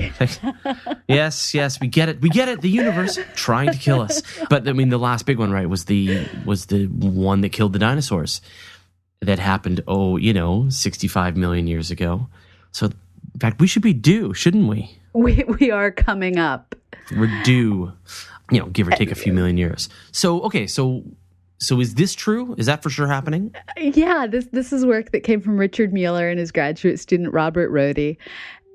Yes 1.07 1.53
yes 1.53 1.79
we 1.79 1.87
get 1.87 2.09
it 2.09 2.21
we 2.21 2.29
get 2.29 2.49
it. 2.49 2.61
The 2.61 2.69
universe 2.69 3.17
trying 3.35 3.71
to 3.71 3.77
kill 3.77 4.01
us. 4.01 4.21
But 4.49 4.67
i 4.67 4.73
mean 4.73 4.89
the 4.89 4.97
last 4.97 5.25
big 5.25 5.39
one 5.39 5.51
right 5.51 5.69
was 5.69 5.85
the 5.85 6.27
was 6.45 6.65
the 6.67 6.87
one 6.87 7.41
that 7.41 7.49
killed 7.49 7.73
the 7.73 7.79
dinosaurs 7.79 8.41
that 9.21 9.39
happened 9.39 9.81
oh 9.87 10.17
you 10.17 10.33
know 10.33 10.69
65 10.69 11.37
million 11.37 11.67
years 11.67 11.89
ago. 11.91 12.27
So 12.71 12.87
in 12.87 13.39
fact 13.39 13.59
we 13.61 13.67
should 13.67 13.81
be 13.81 13.93
due 13.93 14.33
shouldn't 14.33 14.67
we? 14.67 14.97
We 15.13 15.43
we 15.59 15.71
are 15.71 15.89
coming 15.91 16.37
up. 16.37 16.75
we're 17.15 17.31
due, 17.43 17.93
you 18.51 18.59
know, 18.59 18.67
give 18.67 18.87
or 18.87 18.91
take 18.91 19.11
a 19.11 19.15
few 19.15 19.33
million 19.33 19.57
years. 19.57 19.89
So, 20.11 20.41
okay, 20.41 20.67
so 20.67 21.03
so 21.59 21.79
is 21.79 21.95
this 21.95 22.13
true? 22.13 22.55
Is 22.57 22.67
that 22.67 22.83
for 22.83 22.89
sure 22.89 23.07
happening? 23.07 23.53
Yeah, 23.77 24.27
this 24.27 24.47
this 24.51 24.71
is 24.71 24.85
work 24.85 25.11
that 25.11 25.21
came 25.21 25.41
from 25.41 25.57
Richard 25.57 25.93
Muller 25.93 26.29
and 26.29 26.39
his 26.39 26.51
graduate 26.51 26.99
student 26.99 27.33
Robert 27.33 27.71
Rohde. 27.71 28.17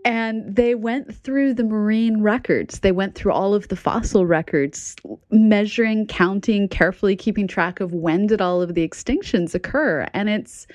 And 0.05 0.57
they 0.57 0.75
went 0.75 1.15
through 1.15 1.55
the 1.55 1.63
marine 1.63 2.23
records. 2.23 2.81
They 2.81 2.91
went 2.91 3.15
through 3.15 3.33
all 3.33 3.55
of 3.55 3.69
the 3.69 3.77
fossil 3.77 4.27
records, 4.27 4.97
measuring, 5.31 6.09
counting, 6.09 6.69
carefully 6.69 7.15
keeping 7.15 7.47
track 7.47 7.79
of 7.79 7.93
when 7.93 8.27
did 8.27 8.41
all 8.41 8.61
of 8.61 8.75
the 8.75 8.87
extinctions 8.87 9.55
occur. 9.55 10.09
And 10.13 10.29
it's 10.29 10.67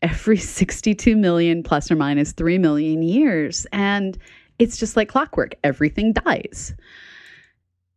every 0.00 0.36
62 0.38 1.16
million 1.16 1.62
plus 1.62 1.90
or 1.90 1.96
minus 1.96 2.32
3 2.32 2.56
million 2.56 3.02
years. 3.02 3.66
And 3.72 4.16
it's 4.58 4.78
just 4.78 4.96
like 4.96 5.08
clockwork, 5.08 5.54
everything 5.62 6.14
dies. 6.14 6.74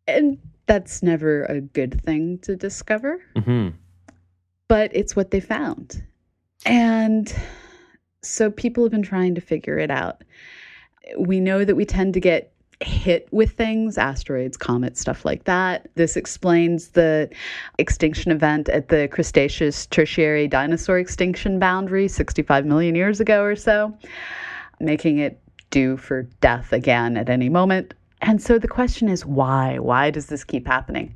And 0.07 0.37
that's 0.67 1.03
never 1.03 1.45
a 1.45 1.61
good 1.61 2.01
thing 2.01 2.39
to 2.39 2.55
discover 2.55 3.21
hmm 3.35 3.69
but 4.67 4.91
it's 4.93 5.15
what 5.15 5.31
they 5.31 5.39
found. 5.39 6.03
And 6.65 7.33
so 8.21 8.49
people 8.49 8.83
have 8.83 8.91
been 8.91 9.03
trying 9.03 9.35
to 9.35 9.41
figure 9.41 9.77
it 9.77 9.91
out. 9.91 10.23
We 11.17 11.39
know 11.39 11.63
that 11.65 11.75
we 11.75 11.85
tend 11.85 12.13
to 12.15 12.19
get 12.19 12.51
hit 12.81 13.27
with 13.31 13.51
things, 13.51 13.97
asteroids, 13.97 14.57
comets, 14.57 14.99
stuff 14.99 15.23
like 15.23 15.45
that. 15.45 15.87
This 15.95 16.17
explains 16.17 16.89
the 16.89 17.29
extinction 17.77 18.31
event 18.31 18.67
at 18.69 18.89
the 18.89 19.07
Cretaceous 19.07 19.85
Tertiary 19.85 20.47
dinosaur 20.47 20.97
extinction 20.97 21.59
boundary 21.59 22.07
65 22.07 22.65
million 22.65 22.95
years 22.95 23.19
ago 23.19 23.43
or 23.43 23.55
so, 23.55 23.95
making 24.79 25.19
it 25.19 25.39
due 25.69 25.95
for 25.95 26.23
death 26.41 26.73
again 26.73 27.17
at 27.17 27.29
any 27.29 27.49
moment. 27.49 27.93
And 28.21 28.41
so 28.41 28.57
the 28.57 28.67
question 28.67 29.09
is 29.09 29.25
why? 29.25 29.79
Why 29.79 30.09
does 30.09 30.27
this 30.27 30.43
keep 30.43 30.67
happening? 30.67 31.15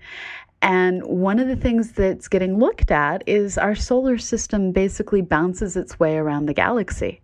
And 0.62 1.04
one 1.04 1.40
of 1.40 1.48
the 1.48 1.56
things 1.56 1.94
that's 1.94 2.28
getting 2.28 2.60
looked 2.60 2.92
at 2.92 3.24
is 3.28 3.58
our 3.58 3.76
solar 3.76 4.18
system 4.18 4.72
basically 4.72 5.22
bounces 5.22 5.78
its 5.78 6.00
way 6.00 6.18
around 6.18 6.46
the 6.46 6.54
galaxy. 6.54 7.22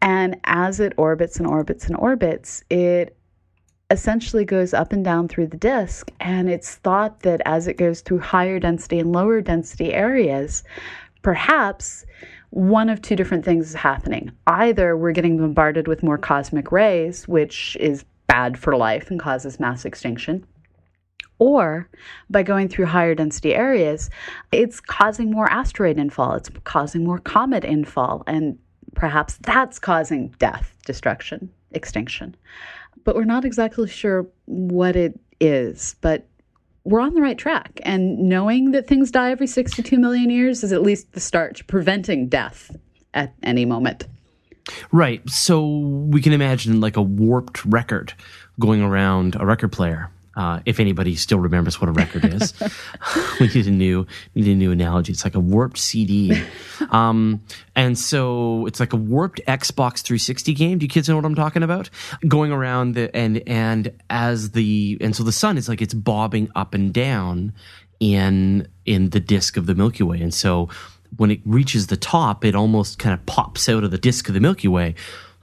And 0.00 0.38
as 0.44 0.78
it 0.78 0.92
orbits 0.96 1.38
and 1.38 1.46
orbits 1.46 1.86
and 1.86 1.96
orbits, 1.96 2.62
it 2.70 3.16
essentially 3.90 4.44
goes 4.44 4.74
up 4.74 4.92
and 4.92 5.04
down 5.04 5.26
through 5.28 5.48
the 5.48 5.56
disk. 5.56 6.10
And 6.20 6.48
it's 6.48 6.76
thought 6.76 7.20
that 7.20 7.40
as 7.46 7.66
it 7.66 7.78
goes 7.78 8.00
through 8.00 8.20
higher 8.20 8.60
density 8.60 9.00
and 9.00 9.12
lower 9.12 9.40
density 9.40 9.92
areas, 9.92 10.62
perhaps 11.22 12.06
one 12.50 12.88
of 12.88 13.02
two 13.02 13.16
different 13.16 13.44
things 13.44 13.70
is 13.70 13.74
happening. 13.74 14.30
Either 14.46 14.96
we're 14.96 15.12
getting 15.12 15.36
bombarded 15.36 15.88
with 15.88 16.02
more 16.02 16.18
cosmic 16.18 16.70
rays, 16.70 17.26
which 17.26 17.76
is 17.80 18.04
bad 18.28 18.56
for 18.58 18.76
life 18.76 19.10
and 19.10 19.18
causes 19.18 19.58
mass 19.58 19.84
extinction, 19.84 20.46
or 21.38 21.88
by 22.30 22.42
going 22.42 22.68
through 22.68 22.86
higher 22.86 23.14
density 23.14 23.54
areas, 23.54 24.10
it's 24.52 24.80
causing 24.80 25.30
more 25.30 25.50
asteroid 25.50 25.96
infall, 25.96 26.36
it's 26.36 26.50
causing 26.64 27.04
more 27.04 27.18
comet 27.18 27.64
infall, 27.64 28.22
and 28.26 28.58
perhaps 28.94 29.38
that's 29.42 29.78
causing 29.78 30.28
death, 30.38 30.74
destruction, 30.84 31.50
extinction. 31.72 32.36
But 33.04 33.16
we're 33.16 33.24
not 33.24 33.44
exactly 33.44 33.88
sure 33.88 34.26
what 34.46 34.96
it 34.96 35.18
is, 35.40 35.96
but 36.00 36.26
we're 36.84 37.00
on 37.00 37.14
the 37.14 37.20
right 37.20 37.38
track. 37.38 37.80
And 37.82 38.18
knowing 38.28 38.72
that 38.72 38.86
things 38.86 39.10
die 39.10 39.30
every 39.30 39.46
62 39.46 39.98
million 39.98 40.30
years 40.30 40.64
is 40.64 40.72
at 40.72 40.82
least 40.82 41.12
the 41.12 41.20
start 41.20 41.56
to 41.56 41.64
preventing 41.64 42.28
death 42.28 42.74
at 43.14 43.34
any 43.42 43.64
moment. 43.64 44.06
Right. 44.92 45.28
So 45.28 45.66
we 45.66 46.20
can 46.22 46.32
imagine 46.32 46.80
like 46.80 46.96
a 46.96 47.02
warped 47.02 47.64
record 47.64 48.14
going 48.58 48.82
around 48.82 49.36
a 49.38 49.46
record 49.46 49.72
player. 49.72 50.10
Uh, 50.36 50.60
if 50.64 50.78
anybody 50.78 51.16
still 51.16 51.40
remembers 51.40 51.80
what 51.80 51.88
a 51.88 51.92
record 51.92 52.24
is, 52.24 52.54
we 53.40 53.48
need 53.48 53.66
a 53.66 53.72
new 53.72 54.06
need 54.36 54.46
a 54.46 54.54
new 54.54 54.70
analogy. 54.70 55.10
It's 55.10 55.24
like 55.24 55.34
a 55.34 55.40
warped 55.40 55.78
CD, 55.78 56.40
um, 56.90 57.42
and 57.74 57.98
so 57.98 58.64
it's 58.66 58.78
like 58.78 58.92
a 58.92 58.96
warped 58.96 59.40
Xbox 59.48 60.00
360 60.00 60.54
game. 60.54 60.78
Do 60.78 60.84
you 60.84 60.88
kids 60.88 61.08
know 61.08 61.16
what 61.16 61.24
I'm 61.24 61.34
talking 61.34 61.64
about? 61.64 61.90
Going 62.28 62.52
around 62.52 62.94
the 62.94 63.14
and 63.16 63.42
and 63.48 63.92
as 64.10 64.52
the 64.52 64.96
and 65.00 65.16
so 65.16 65.24
the 65.24 65.32
sun 65.32 65.58
is 65.58 65.68
like 65.68 65.82
it's 65.82 65.94
bobbing 65.94 66.52
up 66.54 66.72
and 66.72 66.92
down 66.92 67.52
in 67.98 68.68
in 68.86 69.10
the 69.10 69.18
disk 69.18 69.56
of 69.56 69.66
the 69.66 69.74
Milky 69.74 70.04
Way, 70.04 70.20
and 70.20 70.32
so 70.32 70.68
when 71.16 71.30
it 71.30 71.40
reaches 71.44 71.86
the 71.88 71.96
top, 71.96 72.44
it 72.44 72.54
almost 72.54 72.98
kind 72.98 73.14
of 73.14 73.24
pops 73.26 73.68
out 73.68 73.84
of 73.84 73.90
the 73.90 73.98
disk 73.98 74.28
of 74.28 74.34
the 74.34 74.40
Milky 74.40 74.68
Way 74.68 74.94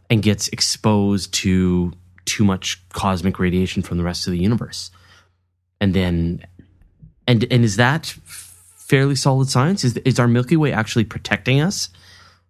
and 0.10 0.22
gets 0.22 0.48
exposed 0.50 1.34
to 1.36 1.92
too 2.26 2.44
much 2.44 2.84
cosmic 2.90 3.40
radiation 3.40 3.82
from 3.82 3.98
the 3.98 4.04
rest 4.04 4.28
of 4.28 4.32
the 4.32 4.40
universe. 4.40 4.92
And 5.82 5.94
then, 5.94 6.46
and 7.28 7.46
and 7.52 7.64
is 7.64 7.76
that 7.78 8.06
fairly 8.06 9.16
solid 9.16 9.50
science? 9.50 9.84
Is 9.84 9.98
is 9.98 10.20
our 10.20 10.28
Milky 10.28 10.56
Way 10.56 10.72
actually 10.72 11.06
protecting 11.06 11.62
us 11.62 11.90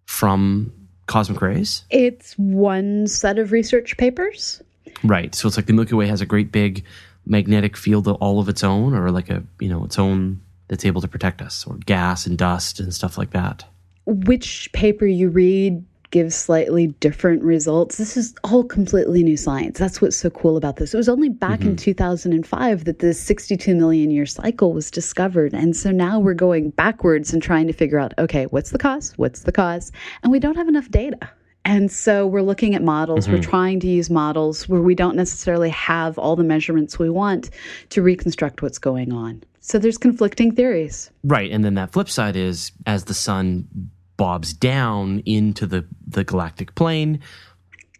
from 0.04 0.72
cosmic 1.06 1.40
rays? 1.40 1.84
It's 1.90 2.34
one 2.34 3.06
set 3.06 3.38
of 3.38 3.52
research 3.52 3.96
papers. 3.96 4.62
Right. 5.02 5.34
So 5.34 5.48
it's 5.48 5.56
like 5.56 5.66
the 5.66 5.72
Milky 5.72 5.94
Way 5.94 6.06
has 6.06 6.20
a 6.20 6.26
great 6.26 6.52
big 6.52 6.84
magnetic 7.26 7.76
field 7.76 8.06
all 8.06 8.38
of 8.38 8.48
its 8.48 8.62
own, 8.62 8.94
or 8.94 9.10
like 9.10 9.28
a 9.30 9.42
you 9.60 9.68
know 9.68 9.84
its 9.84 9.98
own 9.98 10.40
that's 10.68 10.84
able 10.84 11.00
to 11.00 11.08
protect 11.08 11.42
us, 11.42 11.66
or 11.66 11.76
gas 11.86 12.26
and 12.26 12.38
dust 12.38 12.80
and 12.80 12.92
stuff 12.92 13.18
like 13.18 13.30
that. 13.30 13.64
which 14.06 14.70
paper 14.72 15.04
you 15.04 15.28
read 15.28 15.84
gives 16.10 16.34
slightly 16.34 16.88
different 17.00 17.42
results. 17.42 17.98
This 17.98 18.16
is 18.16 18.34
all 18.44 18.64
completely 18.64 19.22
new 19.22 19.36
science. 19.36 19.78
That's 19.78 20.00
what's 20.00 20.16
so 20.16 20.30
cool 20.30 20.56
about 20.56 20.76
this. 20.76 20.94
It 20.94 20.96
was 20.96 21.08
only 21.08 21.28
back 21.28 21.62
in 21.62 21.68
mm-hmm. 21.68 21.76
2005 21.76 22.84
that 22.84 23.00
the 23.00 23.12
62 23.12 23.74
million 23.74 24.10
year 24.10 24.26
cycle 24.26 24.72
was 24.72 24.90
discovered. 24.90 25.52
And 25.52 25.76
so 25.76 25.90
now 25.90 26.18
we're 26.18 26.34
going 26.34 26.70
backwards 26.70 27.32
and 27.32 27.42
trying 27.42 27.66
to 27.66 27.72
figure 27.72 27.98
out 27.98 28.14
okay, 28.18 28.44
what's 28.46 28.70
the 28.70 28.78
cause? 28.78 29.12
What's 29.16 29.42
the 29.42 29.52
cause? 29.52 29.92
And 30.22 30.30
we 30.30 30.38
don't 30.38 30.56
have 30.56 30.68
enough 30.68 30.88
data. 30.90 31.18
And 31.64 31.90
so 31.90 32.28
we're 32.28 32.42
looking 32.42 32.76
at 32.76 32.82
models. 32.82 33.28
We're 33.28 33.34
mm-hmm. 33.34 33.50
trying 33.50 33.80
to 33.80 33.88
use 33.88 34.08
models 34.08 34.68
where 34.68 34.80
we 34.80 34.94
don't 34.94 35.16
necessarily 35.16 35.70
have 35.70 36.16
all 36.16 36.36
the 36.36 36.44
measurements 36.44 36.96
we 36.96 37.10
want 37.10 37.50
to 37.90 38.02
reconstruct 38.02 38.62
what's 38.62 38.78
going 38.78 39.12
on. 39.12 39.42
So 39.66 39.80
there's 39.80 39.98
conflicting 39.98 40.54
theories. 40.54 41.10
Right. 41.24 41.50
And 41.50 41.64
then 41.64 41.74
that 41.74 41.90
flip 41.90 42.08
side 42.08 42.36
is 42.36 42.70
as 42.86 43.06
the 43.06 43.14
sun 43.14 43.66
bobs 44.16 44.52
down 44.52 45.24
into 45.26 45.66
the 45.66 45.84
the 46.06 46.22
galactic 46.22 46.76
plane. 46.76 47.18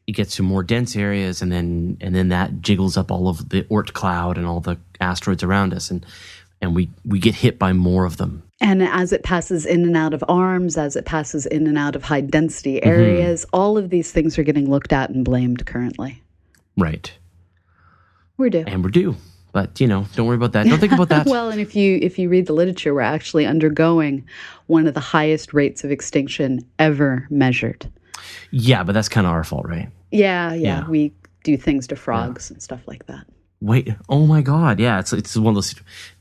It 0.07 0.13
gets 0.13 0.37
to 0.37 0.45
more 0.45 0.63
dense 0.63 0.95
areas, 0.95 1.43
and 1.43 1.51
then 1.51 1.97
and 2.01 2.15
then 2.15 2.29
that 2.29 2.61
jiggles 2.61 2.97
up 2.97 3.11
all 3.11 3.29
of 3.29 3.49
the 3.49 3.65
Oort 3.65 3.95
cloud 3.95 4.39
and 4.39 4.47
all 4.47 4.61
the 4.61 4.79
asteroids 5.01 5.43
around 5.43 5.75
us, 5.75 5.91
and 5.91 6.07
and 6.63 6.73
we 6.73 6.89
we 7.05 7.19
get 7.19 7.35
hit 7.35 7.59
by 7.59 7.73
more 7.73 8.05
of 8.05 8.17
them. 8.17 8.45
And 8.61 8.81
as 8.85 9.13
it 9.13 9.25
passes 9.25 9.67
in 9.67 9.83
and 9.83 9.97
out 9.97 10.15
of 10.15 10.23
arms, 10.29 10.79
as 10.79 10.95
it 10.95 11.05
passes 11.05 11.47
in 11.47 11.67
and 11.67 11.77
out 11.77 11.97
of 11.97 12.05
high 12.05 12.21
density 12.21 12.81
areas, 12.85 13.45
mm-hmm. 13.45 13.57
all 13.57 13.77
of 13.77 13.91
these 13.91 14.13
things 14.13 14.39
are 14.39 14.45
getting 14.45 14.71
looked 14.71 14.93
at 14.93 15.11
and 15.11 15.25
blamed 15.25 15.67
currently. 15.67 16.23
Right. 16.77 17.13
We're 18.37 18.51
due. 18.51 18.65
And 18.69 18.85
we're 18.85 18.91
due. 18.91 19.17
But 19.57 19.81
you 19.81 19.87
know, 19.87 20.05
don't 20.15 20.27
worry 20.27 20.37
about 20.37 20.53
that. 20.53 20.67
Don't 20.67 20.79
think 20.79 20.93
about 20.93 21.09
that. 21.09 21.25
well, 21.31 21.49
and 21.49 21.59
if 21.59 21.75
you 21.75 21.99
if 22.03 22.19
you 22.19 22.29
read 22.29 22.45
the 22.45 22.53
literature, 22.53 22.93
we're 22.93 23.01
actually 23.01 23.47
undergoing 23.47 24.23
one 24.67 24.87
of 24.87 24.93
the 24.93 25.01
highest 25.01 25.55
rates 25.55 25.83
of 25.83 25.91
extinction 25.91 26.61
ever 26.79 27.27
measured. 27.31 27.91
Yeah, 28.51 28.85
but 28.85 28.93
that's 28.93 29.09
kind 29.09 29.27
of 29.27 29.33
our 29.33 29.45
fault, 29.45 29.67
right? 29.67 29.89
Yeah, 30.11 30.53
yeah, 30.53 30.81
yeah. 30.81 30.89
We 30.91 31.11
do 31.43 31.57
things 31.57 31.87
to 31.87 31.97
frogs 31.97 32.51
yeah. 32.51 32.57
and 32.57 32.63
stuff 32.63 32.83
like 32.87 33.07
that. 33.07 33.25
Wait, 33.63 33.95
oh 34.11 34.27
my 34.27 34.43
god, 34.43 34.79
yeah, 34.79 34.99
it's 34.99 35.15
it's 35.15 35.35
one 35.39 35.53
of 35.53 35.55
those 35.55 35.75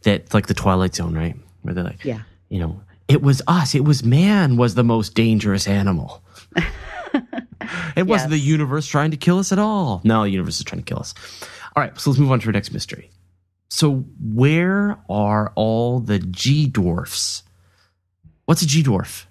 that 0.03 0.33
like 0.33 0.47
the 0.47 0.53
Twilight 0.53 0.95
Zone, 0.95 1.13
right? 1.13 1.35
Where 1.63 1.73
they're 1.73 1.83
like, 1.83 2.05
yeah, 2.05 2.21
you 2.47 2.59
know, 2.59 2.79
it 3.09 3.21
was 3.21 3.41
us, 3.49 3.75
it 3.75 3.83
was 3.83 4.01
man 4.01 4.55
was 4.55 4.75
the 4.75 4.83
most 4.85 5.13
dangerous 5.13 5.67
animal. 5.67 6.23
it 7.97 8.07
wasn't 8.07 8.29
the 8.29 8.39
universe 8.39 8.87
trying 8.87 9.11
to 9.11 9.17
kill 9.17 9.39
us 9.39 9.51
at 9.51 9.59
all. 9.59 9.99
No, 10.05 10.23
the 10.23 10.29
universe 10.29 10.57
is 10.57 10.63
trying 10.63 10.81
to 10.81 10.85
kill 10.85 10.99
us. 10.99 11.13
All 11.75 11.83
right, 11.83 11.99
so 11.99 12.09
let's 12.09 12.17
move 12.17 12.31
on 12.31 12.39
to 12.39 12.47
our 12.47 12.53
next 12.53 12.71
mystery. 12.71 13.11
So, 13.75 14.05
where 14.23 14.97
are 15.09 15.51
all 15.55 15.99
the 15.99 16.19
G 16.19 16.65
dwarfs? 16.65 17.43
What's 18.45 18.61
a 18.61 18.65
G 18.65 18.81
dwarf? 18.81 19.25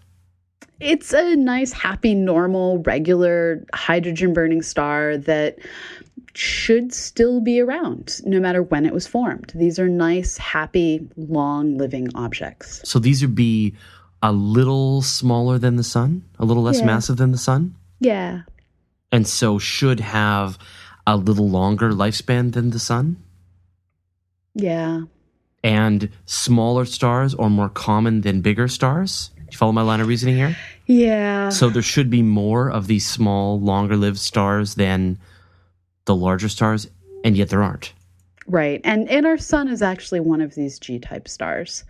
It's 0.80 1.14
a 1.14 1.34
nice, 1.34 1.72
happy, 1.72 2.14
normal, 2.14 2.80
regular 2.80 3.64
hydrogen 3.72 4.34
burning 4.34 4.60
star 4.60 5.16
that 5.16 5.60
should 6.34 6.92
still 6.92 7.40
be 7.40 7.58
around 7.58 8.20
no 8.26 8.38
matter 8.38 8.62
when 8.62 8.84
it 8.84 8.92
was 8.92 9.06
formed. 9.06 9.50
These 9.54 9.78
are 9.78 9.88
nice, 9.88 10.36
happy, 10.36 11.08
long 11.16 11.78
living 11.78 12.08
objects. 12.14 12.82
So, 12.84 12.98
these 12.98 13.22
would 13.22 13.34
be 13.34 13.74
a 14.22 14.30
little 14.30 15.00
smaller 15.00 15.56
than 15.56 15.76
the 15.76 15.82
sun, 15.82 16.22
a 16.38 16.44
little 16.44 16.62
less 16.62 16.80
yeah. 16.80 16.84
massive 16.84 17.16
than 17.16 17.32
the 17.32 17.38
sun? 17.38 17.76
Yeah. 17.98 18.42
And 19.10 19.26
so, 19.26 19.58
should 19.58 20.00
have 20.00 20.58
a 21.06 21.16
little 21.16 21.48
longer 21.48 21.92
lifespan 21.92 22.52
than 22.52 22.68
the 22.68 22.78
sun? 22.78 23.23
Yeah. 24.54 25.02
And 25.62 26.10
smaller 26.26 26.84
stars 26.84 27.34
are 27.34 27.50
more 27.50 27.68
common 27.68 28.20
than 28.20 28.42
bigger 28.42 28.68
stars? 28.68 29.30
Do 29.36 29.42
you 29.50 29.56
follow 29.56 29.72
my 29.72 29.82
line 29.82 30.00
of 30.00 30.08
reasoning 30.08 30.36
here? 30.36 30.56
Yeah. 30.86 31.48
So 31.48 31.70
there 31.70 31.82
should 31.82 32.10
be 32.10 32.22
more 32.22 32.70
of 32.70 32.86
these 32.86 33.06
small, 33.06 33.60
longer 33.60 33.96
lived 33.96 34.18
stars 34.18 34.74
than 34.74 35.18
the 36.04 36.14
larger 36.14 36.48
stars, 36.48 36.88
and 37.24 37.36
yet 37.36 37.48
there 37.48 37.62
aren't. 37.62 37.92
Right. 38.46 38.80
And 38.84 39.08
and 39.08 39.24
our 39.24 39.38
sun 39.38 39.68
is 39.68 39.80
actually 39.80 40.20
one 40.20 40.42
of 40.42 40.54
these 40.54 40.78
G 40.78 40.98
type 40.98 41.28
stars. 41.28 41.84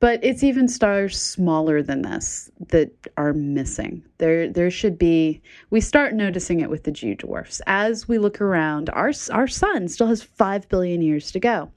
But 0.00 0.22
it's 0.22 0.44
even 0.44 0.68
stars 0.68 1.20
smaller 1.20 1.82
than 1.82 2.02
this 2.02 2.48
that 2.68 2.92
are 3.16 3.32
missing. 3.32 4.04
There, 4.18 4.48
there 4.48 4.70
should 4.70 4.96
be. 4.96 5.42
We 5.70 5.80
start 5.80 6.14
noticing 6.14 6.60
it 6.60 6.70
with 6.70 6.84
the 6.84 6.92
G 6.92 7.14
dwarfs 7.14 7.60
as 7.66 8.06
we 8.06 8.18
look 8.18 8.40
around. 8.40 8.90
Our 8.90 9.12
our 9.32 9.48
sun 9.48 9.88
still 9.88 10.06
has 10.06 10.22
five 10.22 10.68
billion 10.68 11.02
years 11.02 11.32
to 11.32 11.40
go. 11.40 11.72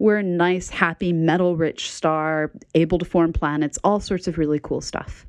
We're 0.00 0.18
a 0.18 0.22
nice, 0.22 0.68
happy, 0.68 1.12
metal-rich 1.12 1.90
star, 1.90 2.50
able 2.74 2.98
to 2.98 3.04
form 3.04 3.32
planets, 3.32 3.78
all 3.84 4.00
sorts 4.00 4.26
of 4.26 4.36
really 4.36 4.58
cool 4.58 4.80
stuff. 4.80 5.24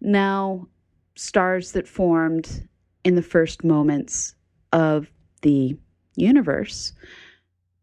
Now, 0.00 0.66
stars 1.14 1.72
that 1.72 1.86
formed 1.86 2.68
in 3.04 3.16
the 3.16 3.22
first 3.22 3.64
moments 3.64 4.34
of 4.72 5.10
the 5.42 5.76
universe, 6.16 6.94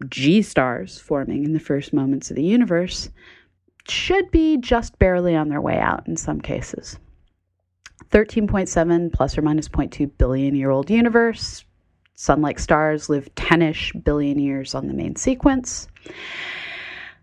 G 0.09 0.41
stars 0.41 0.99
forming 0.99 1.43
in 1.43 1.53
the 1.53 1.59
first 1.59 1.93
moments 1.93 2.31
of 2.31 2.35
the 2.35 2.43
universe 2.43 3.09
should 3.89 4.29
be 4.31 4.57
just 4.57 4.97
barely 4.99 5.35
on 5.35 5.49
their 5.49 5.61
way 5.61 5.77
out 5.77 6.07
in 6.07 6.17
some 6.17 6.41
cases. 6.41 6.97
13.7 8.11 9.11
plus 9.11 9.37
or 9.37 9.41
minus 9.41 9.67
0.2 9.67 10.09
billion 10.17 10.55
year 10.55 10.69
old 10.69 10.89
universe. 10.89 11.65
Sun 12.15 12.41
like 12.41 12.59
stars 12.59 13.09
live 13.09 13.33
10 13.35 13.61
ish 13.61 13.93
billion 13.93 14.39
years 14.39 14.73
on 14.73 14.87
the 14.87 14.93
main 14.93 15.15
sequence. 15.15 15.87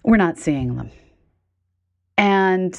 We're 0.04 0.16
not 0.16 0.38
seeing 0.38 0.76
them. 0.76 0.90
And 2.16 2.78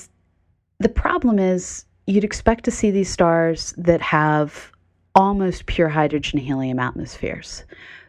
the 0.79 0.89
problem 0.89 1.39
is, 1.39 1.85
you'd 2.07 2.23
expect 2.23 2.63
to 2.65 2.71
see 2.71 2.91
these 2.91 3.09
stars 3.09 3.73
that 3.77 4.01
have 4.01 4.71
almost 5.15 5.65
pure 5.65 5.89
hydrogen 5.89 6.39
helium 6.39 6.79
atmospheres 6.79 7.63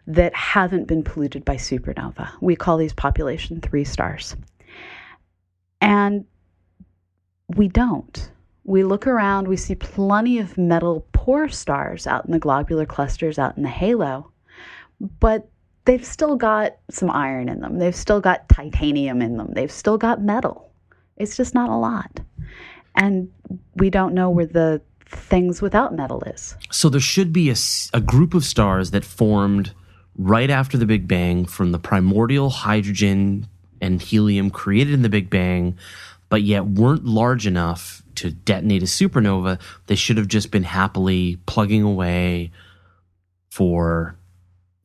that 0.06 0.34
haven't 0.34 0.86
been 0.86 1.02
polluted 1.02 1.44
by 1.44 1.56
supernova. 1.56 2.28
We 2.40 2.54
call 2.54 2.76
these 2.76 2.92
population 2.92 3.60
three 3.60 3.84
stars. 3.84 4.36
And 5.80 6.24
we 7.48 7.68
don't. 7.68 8.30
We 8.64 8.82
look 8.82 9.06
around, 9.06 9.46
we 9.46 9.56
see 9.56 9.76
plenty 9.76 10.38
of 10.38 10.58
metal 10.58 11.06
poor 11.12 11.48
stars 11.48 12.06
out 12.06 12.24
in 12.26 12.32
the 12.32 12.38
globular 12.38 12.86
clusters, 12.86 13.38
out 13.38 13.56
in 13.56 13.62
the 13.62 13.68
halo, 13.68 14.32
but 15.20 15.48
they've 15.84 16.04
still 16.04 16.36
got 16.36 16.76
some 16.90 17.10
iron 17.10 17.48
in 17.48 17.60
them. 17.60 17.78
They've 17.78 17.94
still 17.94 18.20
got 18.20 18.48
titanium 18.48 19.22
in 19.22 19.36
them. 19.36 19.52
They've 19.52 19.70
still 19.70 19.98
got 19.98 20.20
metal. 20.20 20.70
It's 21.16 21.36
just 21.36 21.54
not 21.54 21.70
a 21.70 21.76
lot. 21.76 22.20
And 22.94 23.30
we 23.76 23.90
don't 23.90 24.14
know 24.14 24.30
where 24.30 24.46
the 24.46 24.82
things 25.06 25.62
without 25.62 25.94
metal 25.94 26.22
is. 26.24 26.56
So 26.70 26.88
there 26.88 27.00
should 27.00 27.32
be 27.32 27.50
a, 27.50 27.56
a 27.94 28.00
group 28.00 28.34
of 28.34 28.44
stars 28.44 28.90
that 28.90 29.04
formed 29.04 29.72
right 30.16 30.50
after 30.50 30.76
the 30.76 30.86
Big 30.86 31.06
Bang 31.06 31.44
from 31.44 31.72
the 31.72 31.78
primordial 31.78 32.50
hydrogen 32.50 33.46
and 33.80 34.00
helium 34.00 34.50
created 34.50 34.94
in 34.94 35.02
the 35.02 35.08
Big 35.08 35.30
Bang, 35.30 35.76
but 36.28 36.42
yet 36.42 36.66
weren't 36.66 37.04
large 37.04 37.46
enough 37.46 38.02
to 38.16 38.30
detonate 38.30 38.82
a 38.82 38.86
supernova. 38.86 39.60
They 39.86 39.94
should 39.94 40.16
have 40.16 40.28
just 40.28 40.50
been 40.50 40.64
happily 40.64 41.38
plugging 41.46 41.82
away 41.82 42.50
for, 43.50 44.16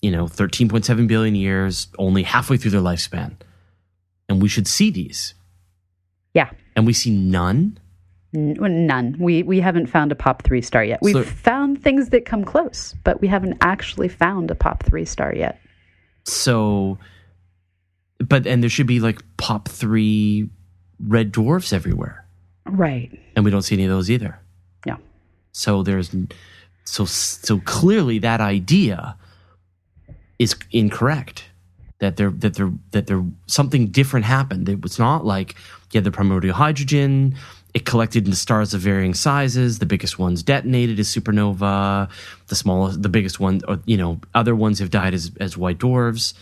you 0.01 0.11
know, 0.11 0.25
13.7 0.25 1.07
billion 1.07 1.35
years, 1.35 1.87
only 1.97 2.23
halfway 2.23 2.57
through 2.57 2.71
their 2.71 2.81
lifespan. 2.81 3.33
And 4.29 4.41
we 4.41 4.47
should 4.47 4.67
see 4.67 4.91
these. 4.91 5.33
Yeah. 6.33 6.51
And 6.75 6.85
we 6.85 6.93
see 6.93 7.11
none. 7.11 7.77
None. 8.33 9.17
We 9.19 9.43
we 9.43 9.59
haven't 9.59 9.87
found 9.87 10.13
a 10.13 10.15
pop 10.15 10.43
three 10.43 10.61
star 10.61 10.85
yet. 10.85 10.99
We've 11.01 11.13
so, 11.13 11.23
found 11.23 11.83
things 11.83 12.09
that 12.09 12.25
come 12.25 12.45
close, 12.45 12.95
but 13.03 13.19
we 13.19 13.27
haven't 13.27 13.57
actually 13.59 14.07
found 14.07 14.49
a 14.49 14.55
pop 14.55 14.83
three 14.83 15.03
star 15.03 15.35
yet. 15.35 15.59
So 16.23 16.97
but 18.27 18.47
and 18.47 18.61
there 18.61 18.69
should 18.69 18.87
be 18.87 18.99
like 18.99 19.21
pop 19.37 19.67
three 19.67 20.49
red 20.99 21.31
dwarfs 21.31 21.73
everywhere. 21.73 22.25
Right. 22.65 23.17
And 23.35 23.45
we 23.45 23.51
don't 23.51 23.63
see 23.63 23.75
any 23.75 23.85
of 23.85 23.89
those 23.89 24.09
either. 24.09 24.39
Yeah. 24.85 24.97
So 25.51 25.83
there's 25.83 26.15
so 26.85 27.05
so 27.05 27.59
clearly 27.59 28.19
that 28.19 28.41
idea 28.41 29.17
is 30.39 30.55
incorrect. 30.71 31.45
That 31.99 32.17
there 32.17 32.31
that 32.31 32.55
there 32.55 32.71
that 32.91 33.07
there 33.07 33.23
something 33.45 33.87
different 33.87 34.25
happened. 34.25 34.67
It 34.69 34.81
was 34.81 34.97
not 34.97 35.25
like 35.25 35.55
you 35.91 35.99
had 35.99 36.03
the 36.03 36.11
primordial 36.11 36.55
hydrogen. 36.55 37.35
It 37.73 37.85
collected 37.85 38.25
into 38.25 38.35
stars 38.35 38.73
of 38.73 38.81
varying 38.81 39.13
sizes. 39.13 39.79
The 39.79 39.85
biggest 39.85 40.19
ones 40.19 40.43
detonated 40.43 40.99
as 40.99 41.07
supernova. 41.07 42.09
The 42.47 42.55
smallest, 42.55 43.01
the 43.01 43.07
biggest 43.07 43.39
one, 43.39 43.61
or, 43.67 43.79
you 43.85 43.95
know, 43.95 44.19
other 44.33 44.55
ones 44.55 44.79
have 44.79 44.89
died 44.89 45.13
as 45.13 45.31
as 45.39 45.57
white 45.57 45.77
dwarfs 45.77 46.33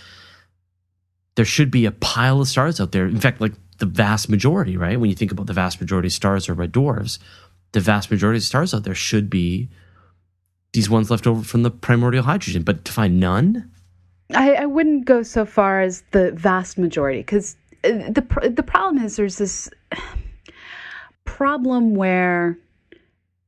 there 1.39 1.45
should 1.45 1.71
be 1.71 1.85
a 1.85 1.91
pile 1.91 2.41
of 2.41 2.49
stars 2.49 2.81
out 2.81 2.91
there. 2.91 3.05
In 3.05 3.17
fact, 3.17 3.39
like 3.39 3.53
the 3.77 3.85
vast 3.85 4.27
majority, 4.27 4.75
right? 4.75 4.99
When 4.99 5.09
you 5.09 5.15
think 5.15 5.31
about 5.31 5.47
the 5.47 5.53
vast 5.53 5.79
majority 5.79 6.07
of 6.07 6.11
stars 6.11 6.49
are 6.49 6.53
red 6.53 6.73
dwarfs, 6.73 7.17
the 7.71 7.79
vast 7.79 8.11
majority 8.11 8.39
of 8.39 8.43
stars 8.43 8.73
out 8.73 8.83
there 8.83 8.93
should 8.93 9.29
be 9.29 9.69
these 10.73 10.89
ones 10.89 11.09
left 11.09 11.25
over 11.25 11.41
from 11.41 11.63
the 11.63 11.71
primordial 11.71 12.23
hydrogen. 12.23 12.63
But 12.63 12.83
to 12.83 12.91
find 12.91 13.21
none, 13.21 13.71
I, 14.35 14.55
I 14.55 14.65
wouldn't 14.65 15.05
go 15.05 15.23
so 15.23 15.45
far 15.45 15.79
as 15.79 16.03
the 16.11 16.33
vast 16.33 16.77
majority 16.77 17.19
because 17.19 17.55
uh, 17.85 18.11
the 18.11 18.51
the 18.53 18.61
problem 18.61 19.01
is 19.01 19.15
there's 19.15 19.37
this 19.37 19.69
problem 21.23 21.95
where 21.95 22.57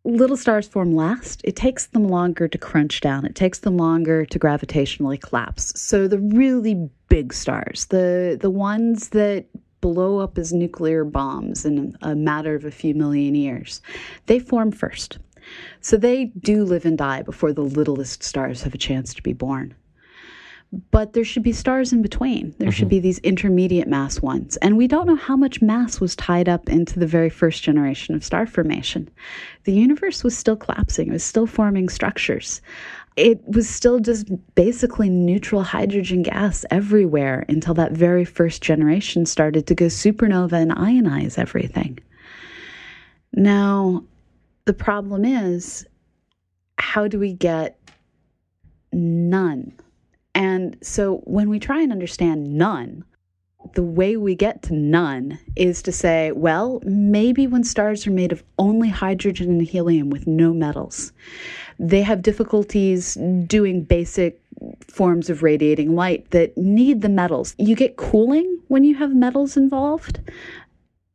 little 0.03 0.37
stars 0.37 0.67
form 0.67 0.95
last. 0.95 1.41
It 1.43 1.55
takes 1.55 1.87
them 1.87 2.07
longer 2.07 2.47
to 2.47 2.57
crunch 2.57 3.01
down. 3.01 3.25
It 3.25 3.35
takes 3.35 3.59
them 3.59 3.77
longer 3.77 4.25
to 4.25 4.39
gravitationally 4.39 5.21
collapse. 5.21 5.73
So 5.79 6.07
the 6.07 6.19
really 6.19 6.89
big 7.09 7.33
stars, 7.33 7.85
the 7.85 8.37
the 8.39 8.49
ones 8.49 9.09
that 9.09 9.45
blow 9.81 10.19
up 10.19 10.37
as 10.37 10.53
nuclear 10.53 11.03
bombs 11.03 11.65
in 11.65 11.97
a 12.01 12.15
matter 12.15 12.55
of 12.55 12.65
a 12.65 12.71
few 12.71 12.93
million 12.93 13.35
years, 13.35 13.81
they 14.27 14.39
form 14.39 14.71
first. 14.71 15.17
So 15.81 15.97
they 15.97 16.25
do 16.39 16.63
live 16.63 16.85
and 16.85 16.97
die 16.97 17.23
before 17.23 17.51
the 17.51 17.61
littlest 17.61 18.23
stars 18.23 18.61
have 18.61 18.75
a 18.75 18.77
chance 18.77 19.13
to 19.15 19.23
be 19.23 19.33
born. 19.33 19.73
But 20.89 21.13
there 21.13 21.25
should 21.25 21.43
be 21.43 21.51
stars 21.51 21.91
in 21.91 22.01
between. 22.01 22.55
There 22.57 22.69
mm-hmm. 22.69 22.71
should 22.71 22.89
be 22.89 22.99
these 22.99 23.19
intermediate 23.19 23.89
mass 23.89 24.21
ones. 24.21 24.55
And 24.57 24.77
we 24.77 24.87
don't 24.87 25.05
know 25.05 25.17
how 25.17 25.35
much 25.35 25.61
mass 25.61 25.99
was 25.99 26.15
tied 26.15 26.47
up 26.47 26.69
into 26.69 26.97
the 26.97 27.07
very 27.07 27.29
first 27.29 27.61
generation 27.61 28.15
of 28.15 28.23
star 28.23 28.47
formation. 28.47 29.09
The 29.65 29.73
universe 29.73 30.23
was 30.23 30.37
still 30.37 30.55
collapsing, 30.55 31.09
it 31.09 31.13
was 31.13 31.23
still 31.23 31.47
forming 31.47 31.89
structures. 31.89 32.61
It 33.17 33.45
was 33.45 33.67
still 33.67 33.99
just 33.99 34.29
basically 34.55 35.09
neutral 35.09 35.63
hydrogen 35.63 36.23
gas 36.23 36.63
everywhere 36.71 37.45
until 37.49 37.73
that 37.73 37.91
very 37.91 38.23
first 38.23 38.61
generation 38.61 39.25
started 39.25 39.67
to 39.67 39.75
go 39.75 39.87
supernova 39.87 40.53
and 40.53 40.71
ionize 40.71 41.37
everything. 41.37 41.99
Now, 43.33 44.05
the 44.63 44.73
problem 44.73 45.25
is 45.25 45.85
how 46.77 47.09
do 47.09 47.19
we 47.19 47.33
get 47.33 47.77
none? 48.93 49.73
And 50.41 50.75
so 50.81 51.17
when 51.25 51.51
we 51.51 51.59
try 51.59 51.83
and 51.83 51.91
understand 51.91 52.51
none, 52.51 53.03
the 53.75 53.83
way 53.83 54.17
we 54.17 54.33
get 54.33 54.63
to 54.63 54.73
none 54.73 55.37
is 55.55 55.83
to 55.83 55.91
say, 55.91 56.31
well, 56.31 56.81
maybe 56.83 57.45
when 57.45 57.63
stars 57.63 58.07
are 58.07 58.11
made 58.11 58.31
of 58.31 58.43
only 58.57 58.89
hydrogen 58.89 59.51
and 59.51 59.61
helium 59.61 60.09
with 60.09 60.25
no 60.25 60.51
metals, 60.51 61.13
they 61.77 62.01
have 62.01 62.23
difficulties 62.23 63.19
doing 63.45 63.83
basic 63.83 64.41
forms 64.87 65.29
of 65.29 65.43
radiating 65.43 65.93
light 65.95 66.31
that 66.31 66.57
need 66.57 67.03
the 67.03 67.09
metals. 67.09 67.53
You 67.59 67.75
get 67.75 67.97
cooling 67.97 68.61
when 68.67 68.83
you 68.83 68.95
have 68.95 69.13
metals 69.13 69.55
involved. 69.55 70.21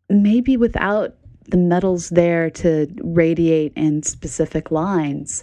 Maybe 0.09 0.57
without 0.57 1.17
the 1.51 1.57
metals 1.57 2.11
there 2.11 2.49
to 2.49 2.87
radiate 3.03 3.73
in 3.75 4.05
specific 4.05 4.71
lines, 4.71 5.43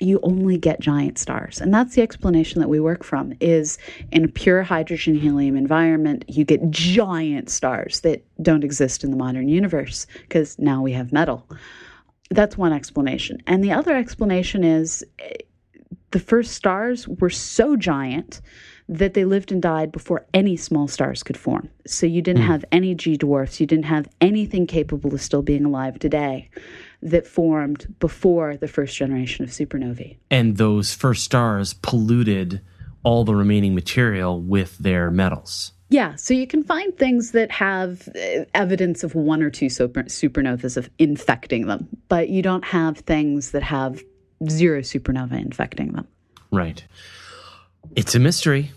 you 0.00 0.18
only 0.22 0.58
get 0.58 0.80
giant 0.80 1.18
stars. 1.18 1.60
And 1.60 1.72
that's 1.72 1.94
the 1.94 2.02
explanation 2.02 2.60
that 2.60 2.68
we 2.68 2.80
work 2.80 3.04
from 3.04 3.34
is 3.40 3.78
in 4.10 4.24
a 4.24 4.28
pure 4.28 4.62
hydrogen 4.62 5.14
helium 5.14 5.56
environment, 5.56 6.24
you 6.28 6.44
get 6.44 6.70
giant 6.70 7.50
stars 7.50 8.00
that 8.00 8.24
don't 8.42 8.64
exist 8.64 9.04
in 9.04 9.10
the 9.10 9.16
modern 9.16 9.48
universe 9.48 10.06
because 10.22 10.58
now 10.58 10.82
we 10.82 10.92
have 10.92 11.12
metal. 11.12 11.48
That's 12.30 12.56
one 12.56 12.72
explanation. 12.72 13.42
And 13.46 13.62
the 13.62 13.72
other 13.72 13.94
explanation 13.94 14.64
is 14.64 15.04
eh, 15.18 15.36
the 16.10 16.20
first 16.20 16.52
stars 16.52 17.06
were 17.06 17.30
so 17.30 17.76
giant 17.76 18.40
that 18.88 19.14
they 19.14 19.24
lived 19.24 19.52
and 19.52 19.62
died 19.62 19.92
before 19.92 20.26
any 20.34 20.56
small 20.56 20.88
stars 20.88 21.22
could 21.22 21.36
form. 21.36 21.70
So 21.86 22.06
you 22.06 22.20
didn't 22.20 22.42
mm. 22.42 22.46
have 22.46 22.64
any 22.72 22.94
G 22.94 23.16
dwarfs, 23.16 23.60
you 23.60 23.66
didn't 23.66 23.86
have 23.86 24.08
anything 24.20 24.66
capable 24.66 25.14
of 25.14 25.22
still 25.22 25.42
being 25.42 25.64
alive 25.64 25.98
today 25.98 26.50
that 27.02 27.26
formed 27.26 27.94
before 27.98 28.56
the 28.56 28.68
first 28.68 28.96
generation 28.96 29.44
of 29.44 29.50
supernovae. 29.50 30.16
And 30.30 30.56
those 30.56 30.94
first 30.94 31.24
stars 31.24 31.74
polluted 31.74 32.60
all 33.02 33.24
the 33.24 33.34
remaining 33.34 33.74
material 33.74 34.40
with 34.40 34.78
their 34.78 35.10
metals. 35.10 35.72
Yeah, 35.88 36.14
so 36.14 36.32
you 36.32 36.46
can 36.46 36.62
find 36.62 36.96
things 36.96 37.32
that 37.32 37.50
have 37.50 38.08
uh, 38.08 38.44
evidence 38.54 39.04
of 39.04 39.14
one 39.14 39.42
or 39.42 39.50
two 39.50 39.68
super, 39.68 40.04
supernovas 40.04 40.78
of 40.78 40.88
infecting 40.98 41.66
them, 41.66 41.88
but 42.08 42.30
you 42.30 42.40
don't 42.40 42.64
have 42.64 42.98
things 42.98 43.50
that 43.50 43.62
have 43.62 44.02
zero 44.48 44.80
supernova 44.80 45.38
infecting 45.38 45.92
them. 45.92 46.08
Right. 46.50 46.84
It's 47.94 48.14
a 48.14 48.18
mystery. 48.18 48.72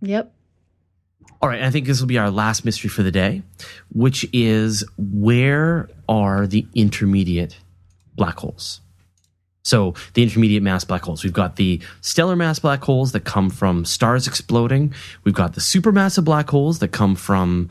Yep. 0.00 0.34
All 1.40 1.48
right, 1.48 1.62
I 1.62 1.70
think 1.70 1.86
this 1.86 2.00
will 2.00 2.06
be 2.06 2.18
our 2.18 2.30
last 2.30 2.64
mystery 2.64 2.88
for 2.88 3.02
the 3.02 3.10
day, 3.10 3.42
which 3.92 4.26
is 4.32 4.84
where 4.96 5.88
are 6.08 6.46
the 6.46 6.66
intermediate 6.74 7.58
black 8.14 8.38
holes? 8.38 8.80
So, 9.64 9.94
the 10.14 10.22
intermediate 10.22 10.62
mass 10.62 10.84
black 10.84 11.02
holes. 11.02 11.22
We've 11.22 11.32
got 11.32 11.56
the 11.56 11.80
stellar 12.00 12.36
mass 12.36 12.58
black 12.58 12.82
holes 12.82 13.12
that 13.12 13.20
come 13.24 13.48
from 13.48 13.84
stars 13.84 14.26
exploding. 14.26 14.92
We've 15.24 15.34
got 15.34 15.54
the 15.54 15.60
supermassive 15.60 16.24
black 16.24 16.50
holes 16.50 16.80
that 16.80 16.88
come 16.88 17.14
from, 17.14 17.70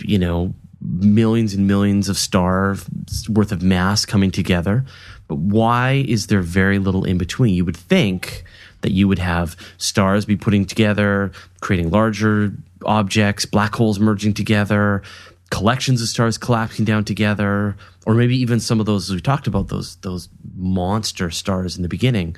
you 0.00 0.18
know, 0.18 0.54
millions 0.80 1.54
and 1.54 1.66
millions 1.66 2.08
of 2.08 2.16
stars 2.16 2.86
worth 3.28 3.52
of 3.52 3.62
mass 3.62 4.04
coming 4.04 4.30
together. 4.30 4.84
But 5.28 5.38
why 5.38 6.04
is 6.06 6.28
there 6.28 6.42
very 6.42 6.78
little 6.78 7.04
in 7.04 7.18
between? 7.18 7.54
You 7.54 7.64
would 7.64 7.76
think 7.76 8.44
that 8.82 8.92
you 8.92 9.08
would 9.08 9.18
have 9.18 9.56
stars 9.78 10.24
be 10.24 10.36
putting 10.36 10.64
together, 10.64 11.32
creating 11.60 11.90
larger 11.90 12.52
objects, 12.84 13.44
black 13.44 13.74
holes 13.74 13.98
merging 13.98 14.34
together, 14.34 15.02
collections 15.50 16.02
of 16.02 16.08
stars 16.08 16.38
collapsing 16.38 16.84
down 16.84 17.04
together, 17.04 17.76
or 18.06 18.14
maybe 18.14 18.36
even 18.36 18.60
some 18.60 18.80
of 18.80 18.86
those 18.86 19.10
we 19.10 19.20
talked 19.20 19.46
about 19.46 19.68
those 19.68 19.96
those 19.96 20.28
monster 20.56 21.30
stars 21.30 21.76
in 21.76 21.82
the 21.82 21.88
beginning. 21.88 22.36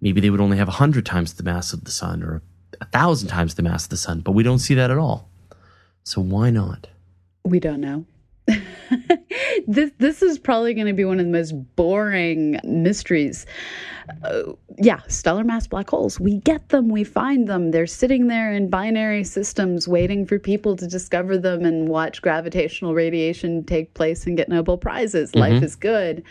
Maybe 0.00 0.20
they 0.20 0.30
would 0.30 0.40
only 0.40 0.58
have 0.58 0.68
hundred 0.68 1.06
times 1.06 1.34
the 1.34 1.42
mass 1.42 1.72
of 1.72 1.84
the 1.84 1.90
sun, 1.90 2.22
or 2.22 2.42
a 2.80 2.84
thousand 2.86 3.28
times 3.28 3.54
the 3.54 3.62
mass 3.62 3.84
of 3.84 3.90
the 3.90 3.96
sun, 3.96 4.20
but 4.20 4.32
we 4.32 4.42
don't 4.42 4.58
see 4.58 4.74
that 4.74 4.90
at 4.90 4.98
all. 4.98 5.28
So 6.04 6.20
why 6.20 6.50
not? 6.50 6.88
We 7.44 7.60
don't 7.60 7.80
know. 7.80 8.04
this 9.66 9.90
this 9.98 10.22
is 10.22 10.38
probably 10.38 10.74
going 10.74 10.86
to 10.86 10.92
be 10.92 11.04
one 11.04 11.18
of 11.18 11.26
the 11.26 11.32
most 11.32 11.52
boring 11.76 12.58
mysteries. 12.64 13.46
Uh, 14.22 14.52
yeah, 14.78 15.00
stellar 15.08 15.42
mass 15.42 15.66
black 15.66 15.90
holes. 15.90 16.20
We 16.20 16.36
get 16.38 16.68
them, 16.68 16.88
we 16.88 17.02
find 17.02 17.48
them. 17.48 17.72
They're 17.72 17.88
sitting 17.88 18.28
there 18.28 18.52
in 18.52 18.70
binary 18.70 19.24
systems 19.24 19.88
waiting 19.88 20.24
for 20.26 20.38
people 20.38 20.76
to 20.76 20.86
discover 20.86 21.36
them 21.36 21.64
and 21.64 21.88
watch 21.88 22.22
gravitational 22.22 22.94
radiation 22.94 23.64
take 23.64 23.94
place 23.94 24.26
and 24.26 24.36
get 24.36 24.48
Nobel 24.48 24.78
prizes. 24.78 25.30
Mm-hmm. 25.30 25.40
Life 25.40 25.62
is 25.62 25.74
good. 25.74 26.22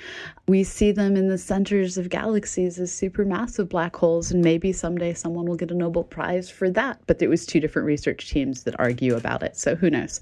We 0.47 0.63
see 0.63 0.93
them 0.93 1.17
in 1.17 1.27
the 1.27 1.37
centers 1.37 1.97
of 1.97 2.09
galaxies 2.09 2.79
as 2.79 2.91
supermassive 2.91 3.67
black 3.67 3.95
holes 3.95 4.31
and 4.31 4.41
maybe 4.41 4.71
someday 4.71 5.13
someone 5.13 5.45
will 5.45 5.57
get 5.57 5.71
a 5.71 5.75
Nobel 5.75 6.03
prize 6.03 6.49
for 6.49 6.69
that. 6.69 7.01
But 7.07 7.21
it 7.21 7.27
was 7.27 7.45
two 7.45 7.59
different 7.59 7.87
research 7.87 8.29
teams 8.29 8.63
that 8.63 8.79
argue 8.79 9.15
about 9.15 9.43
it. 9.43 9.57
So 9.57 9.75
who 9.75 9.89
knows? 9.89 10.21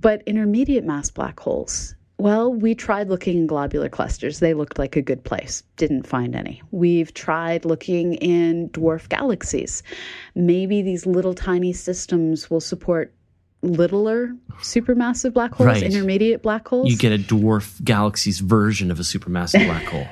But 0.00 0.22
intermediate 0.26 0.84
mass 0.84 1.10
black 1.10 1.38
holes, 1.38 1.94
well, 2.18 2.52
we 2.52 2.74
tried 2.74 3.08
looking 3.08 3.36
in 3.38 3.46
globular 3.46 3.88
clusters. 3.88 4.38
They 4.38 4.54
looked 4.54 4.78
like 4.78 4.96
a 4.96 5.02
good 5.02 5.24
place. 5.24 5.62
Didn't 5.76 6.06
find 6.06 6.36
any. 6.36 6.62
We've 6.70 7.12
tried 7.12 7.64
looking 7.64 8.14
in 8.14 8.68
dwarf 8.70 9.08
galaxies. 9.08 9.82
Maybe 10.34 10.82
these 10.82 11.04
little 11.04 11.34
tiny 11.34 11.72
systems 11.72 12.48
will 12.48 12.60
support 12.60 13.12
littler 13.62 14.34
supermassive 14.58 15.32
black 15.32 15.54
holes, 15.54 15.68
right. 15.68 15.82
intermediate 15.82 16.42
black 16.42 16.66
holes. 16.66 16.90
You 16.90 16.96
get 16.96 17.12
a 17.12 17.18
dwarf 17.18 17.82
galaxy's 17.84 18.40
version 18.40 18.90
of 18.90 18.98
a 18.98 19.04
supermassive 19.04 19.66
black 19.66 19.84
hole. 19.84 20.06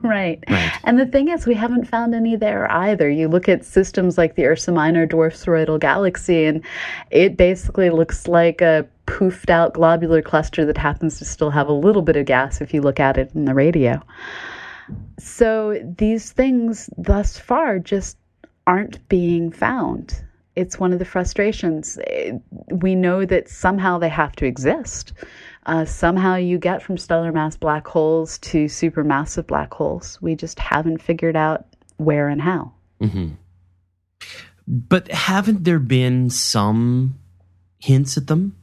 right. 0.02 0.42
right. 0.50 0.72
And 0.84 0.98
the 0.98 1.06
thing 1.06 1.28
is, 1.28 1.46
we 1.46 1.54
haven't 1.54 1.86
found 1.86 2.14
any 2.14 2.36
there 2.36 2.70
either. 2.70 3.08
You 3.08 3.28
look 3.28 3.48
at 3.48 3.64
systems 3.64 4.18
like 4.18 4.34
the 4.34 4.44
Ursa 4.44 4.72
Minor 4.72 5.06
dwarf 5.06 5.36
spheroidal 5.36 5.78
galaxy, 5.78 6.44
and 6.44 6.64
it 7.10 7.36
basically 7.36 7.90
looks 7.90 8.26
like 8.26 8.60
a 8.60 8.86
poofed 9.06 9.50
out 9.50 9.74
globular 9.74 10.22
cluster 10.22 10.64
that 10.64 10.78
happens 10.78 11.18
to 11.18 11.24
still 11.24 11.50
have 11.50 11.68
a 11.68 11.72
little 11.72 12.02
bit 12.02 12.16
of 12.16 12.26
gas 12.26 12.60
if 12.60 12.74
you 12.74 12.80
look 12.80 13.00
at 13.00 13.16
it 13.16 13.30
in 13.34 13.44
the 13.44 13.54
radio. 13.54 14.00
So 15.18 15.80
these 15.98 16.32
things 16.32 16.90
thus 16.96 17.38
far 17.38 17.78
just 17.78 18.18
aren't 18.66 19.08
being 19.08 19.50
found 19.50 20.22
it's 20.56 20.80
one 20.80 20.92
of 20.92 20.98
the 20.98 21.04
frustrations. 21.04 21.98
We 22.70 22.94
know 22.94 23.26
that 23.26 23.48
somehow 23.48 23.98
they 23.98 24.08
have 24.08 24.34
to 24.36 24.46
exist. 24.46 25.12
Uh, 25.66 25.84
somehow 25.84 26.36
you 26.36 26.58
get 26.58 26.82
from 26.82 26.96
stellar 26.96 27.30
mass 27.30 27.56
black 27.56 27.86
holes 27.86 28.38
to 28.38 28.64
supermassive 28.64 29.46
black 29.46 29.72
holes. 29.72 30.20
We 30.22 30.34
just 30.34 30.58
haven't 30.58 31.02
figured 31.02 31.36
out 31.36 31.66
where 31.98 32.28
and 32.28 32.40
how. 32.40 32.72
Mm-hmm. 33.02 33.34
But 34.66 35.12
haven't 35.12 35.64
there 35.64 35.78
been 35.78 36.30
some 36.30 37.18
hints 37.78 38.16
at 38.16 38.26
them 38.26 38.56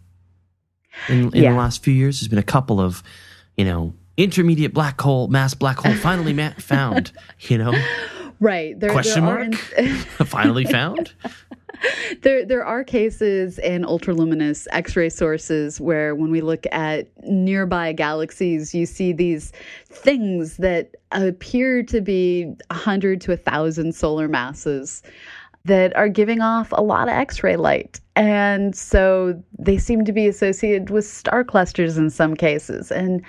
in, 1.09 1.27
in 1.35 1.43
yeah. 1.43 1.51
the 1.51 1.57
last 1.57 1.83
few 1.83 1.93
years? 1.93 2.19
There's 2.19 2.27
been 2.29 2.39
a 2.39 2.43
couple 2.43 2.79
of, 2.79 3.03
you 3.57 3.65
know, 3.65 3.93
intermediate 4.17 4.73
black 4.73 4.99
hole, 4.99 5.27
mass 5.27 5.53
black 5.53 5.77
hole 5.77 5.93
finally 5.95 6.33
ma- 6.33 6.53
found, 6.57 7.11
you 7.39 7.57
know? 7.57 7.73
Right. 8.39 8.79
There, 8.79 8.91
Question 8.91 9.25
there 9.25 9.49
mark? 9.49 9.53
finally 10.25 10.65
found? 10.65 11.13
there 12.21 12.45
there 12.45 12.63
are 12.63 12.83
cases 12.83 13.59
in 13.59 13.83
ultraluminous 13.83 14.67
X-ray 14.71 15.09
sources 15.09 15.81
where 15.81 16.15
when 16.15 16.31
we 16.31 16.41
look 16.41 16.65
at 16.71 17.07
nearby 17.27 17.91
galaxies, 17.93 18.73
you 18.73 18.85
see 18.85 19.11
these 19.11 19.51
things 19.89 20.57
that 20.57 20.95
appear 21.11 21.83
to 21.83 22.01
be 22.01 22.45
100 22.69 23.21
to 23.21 23.31
1,000 23.31 23.93
solar 23.93 24.27
masses 24.27 25.03
that 25.65 25.95
are 25.95 26.09
giving 26.09 26.41
off 26.41 26.71
a 26.73 26.81
lot 26.81 27.07
of 27.07 27.13
X 27.13 27.43
ray 27.43 27.55
light. 27.55 27.99
And 28.15 28.75
so 28.75 29.41
they 29.57 29.79
seem 29.79 30.05
to 30.05 30.11
be 30.11 30.27
associated 30.27 30.91
with 30.91 31.05
star 31.05 31.43
clusters 31.43 31.97
in 31.97 32.11
some 32.11 32.35
cases. 32.35 32.91
And 32.91 33.23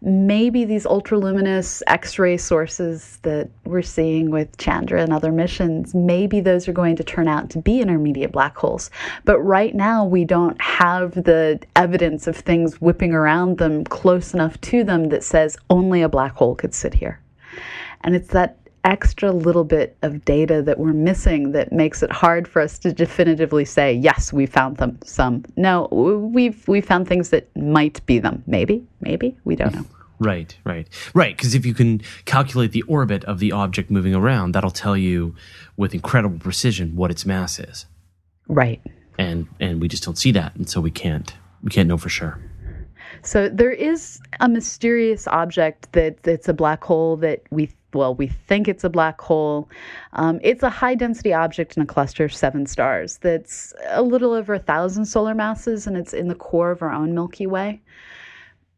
maybe 0.00 0.64
these 0.64 0.86
ultraluminous 0.86 1.82
X 1.88 2.20
ray 2.20 2.36
sources 2.36 3.18
that 3.22 3.50
we're 3.64 3.82
seeing 3.82 4.30
with 4.30 4.56
Chandra 4.56 5.02
and 5.02 5.12
other 5.12 5.32
missions, 5.32 5.92
maybe 5.92 6.40
those 6.40 6.68
are 6.68 6.72
going 6.72 6.94
to 6.96 7.02
turn 7.02 7.26
out 7.26 7.50
to 7.50 7.58
be 7.58 7.80
intermediate 7.80 8.30
black 8.30 8.56
holes. 8.56 8.90
But 9.24 9.40
right 9.40 9.74
now, 9.74 10.04
we 10.04 10.24
don't 10.24 10.60
have 10.60 11.14
the 11.14 11.60
evidence 11.74 12.28
of 12.28 12.36
things 12.36 12.80
whipping 12.80 13.12
around 13.12 13.58
them 13.58 13.82
close 13.82 14.34
enough 14.34 14.60
to 14.62 14.84
them 14.84 15.08
that 15.08 15.24
says 15.24 15.56
only 15.68 16.00
a 16.00 16.08
black 16.08 16.34
hole 16.34 16.54
could 16.54 16.74
sit 16.74 16.94
here. 16.94 17.20
And 18.02 18.14
it's 18.14 18.28
that 18.28 18.56
extra 18.84 19.32
little 19.32 19.64
bit 19.64 19.96
of 20.02 20.24
data 20.24 20.62
that 20.62 20.78
we're 20.78 20.92
missing 20.92 21.52
that 21.52 21.72
makes 21.72 22.02
it 22.02 22.10
hard 22.10 22.46
for 22.46 22.60
us 22.62 22.78
to 22.78 22.92
definitively 22.92 23.64
say 23.64 23.92
yes 23.92 24.32
we 24.32 24.46
found 24.46 24.76
them 24.78 24.98
some. 25.04 25.44
No 25.56 25.88
we've 25.90 26.66
we 26.68 26.80
found 26.80 27.08
things 27.08 27.30
that 27.30 27.54
might 27.56 28.04
be 28.06 28.18
them. 28.18 28.42
Maybe 28.46 28.84
maybe 29.00 29.36
we 29.44 29.56
don't 29.56 29.74
know. 29.74 29.84
Right 30.18 30.56
right. 30.64 30.88
Right 31.14 31.36
because 31.36 31.54
if 31.54 31.64
you 31.66 31.74
can 31.74 32.02
calculate 32.24 32.72
the 32.72 32.82
orbit 32.82 33.24
of 33.24 33.38
the 33.38 33.52
object 33.52 33.90
moving 33.90 34.14
around 34.14 34.52
that'll 34.52 34.70
tell 34.70 34.96
you 34.96 35.34
with 35.76 35.94
incredible 35.94 36.38
precision 36.38 36.96
what 36.96 37.10
its 37.10 37.24
mass 37.26 37.58
is. 37.58 37.86
Right. 38.48 38.80
And 39.18 39.48
and 39.60 39.80
we 39.80 39.88
just 39.88 40.04
don't 40.04 40.18
see 40.18 40.32
that 40.32 40.54
and 40.56 40.68
so 40.68 40.80
we 40.80 40.90
can't 40.90 41.34
we 41.62 41.70
can't 41.70 41.88
know 41.88 41.98
for 41.98 42.08
sure. 42.08 42.40
So 43.22 43.48
there 43.48 43.72
is 43.72 44.20
a 44.40 44.48
mysterious 44.48 45.26
object 45.26 45.92
that 45.92 46.22
that's 46.22 46.48
a 46.48 46.54
black 46.54 46.84
hole 46.84 47.16
that 47.18 47.42
we 47.50 47.70
well 47.94 48.14
we 48.14 48.26
think 48.26 48.68
it's 48.68 48.84
a 48.84 48.90
black 48.90 49.20
hole. 49.20 49.68
Um, 50.12 50.40
it's 50.42 50.62
a 50.62 50.70
high 50.70 50.94
density 50.94 51.32
object 51.32 51.76
in 51.76 51.82
a 51.82 51.86
cluster 51.86 52.24
of 52.24 52.34
seven 52.34 52.66
stars 52.66 53.18
that's 53.18 53.72
a 53.88 54.02
little 54.02 54.32
over 54.32 54.54
a 54.54 54.58
thousand 54.58 55.06
solar 55.06 55.34
masses, 55.34 55.86
and 55.86 55.96
it's 55.96 56.12
in 56.12 56.28
the 56.28 56.34
core 56.34 56.70
of 56.70 56.82
our 56.82 56.92
own 56.92 57.14
Milky 57.14 57.46
Way. 57.46 57.80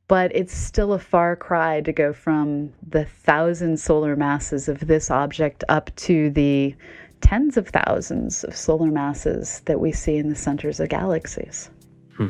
But 0.08 0.34
it's 0.34 0.54
still 0.54 0.92
a 0.92 0.98
far 0.98 1.36
cry 1.36 1.82
to 1.82 1.92
go 1.92 2.12
from 2.12 2.72
the 2.88 3.04
thousand 3.04 3.78
solar 3.78 4.16
masses 4.16 4.68
of 4.68 4.86
this 4.86 5.08
object 5.10 5.62
up 5.68 5.94
to 5.96 6.30
the 6.30 6.74
tens 7.20 7.56
of 7.56 7.68
thousands 7.68 8.44
of 8.44 8.56
solar 8.56 8.90
masses 8.90 9.60
that 9.66 9.78
we 9.80 9.92
see 9.92 10.16
in 10.16 10.28
the 10.28 10.34
centers 10.34 10.80
of 10.80 10.88
galaxies. 10.88 11.70
Hmm. 12.16 12.28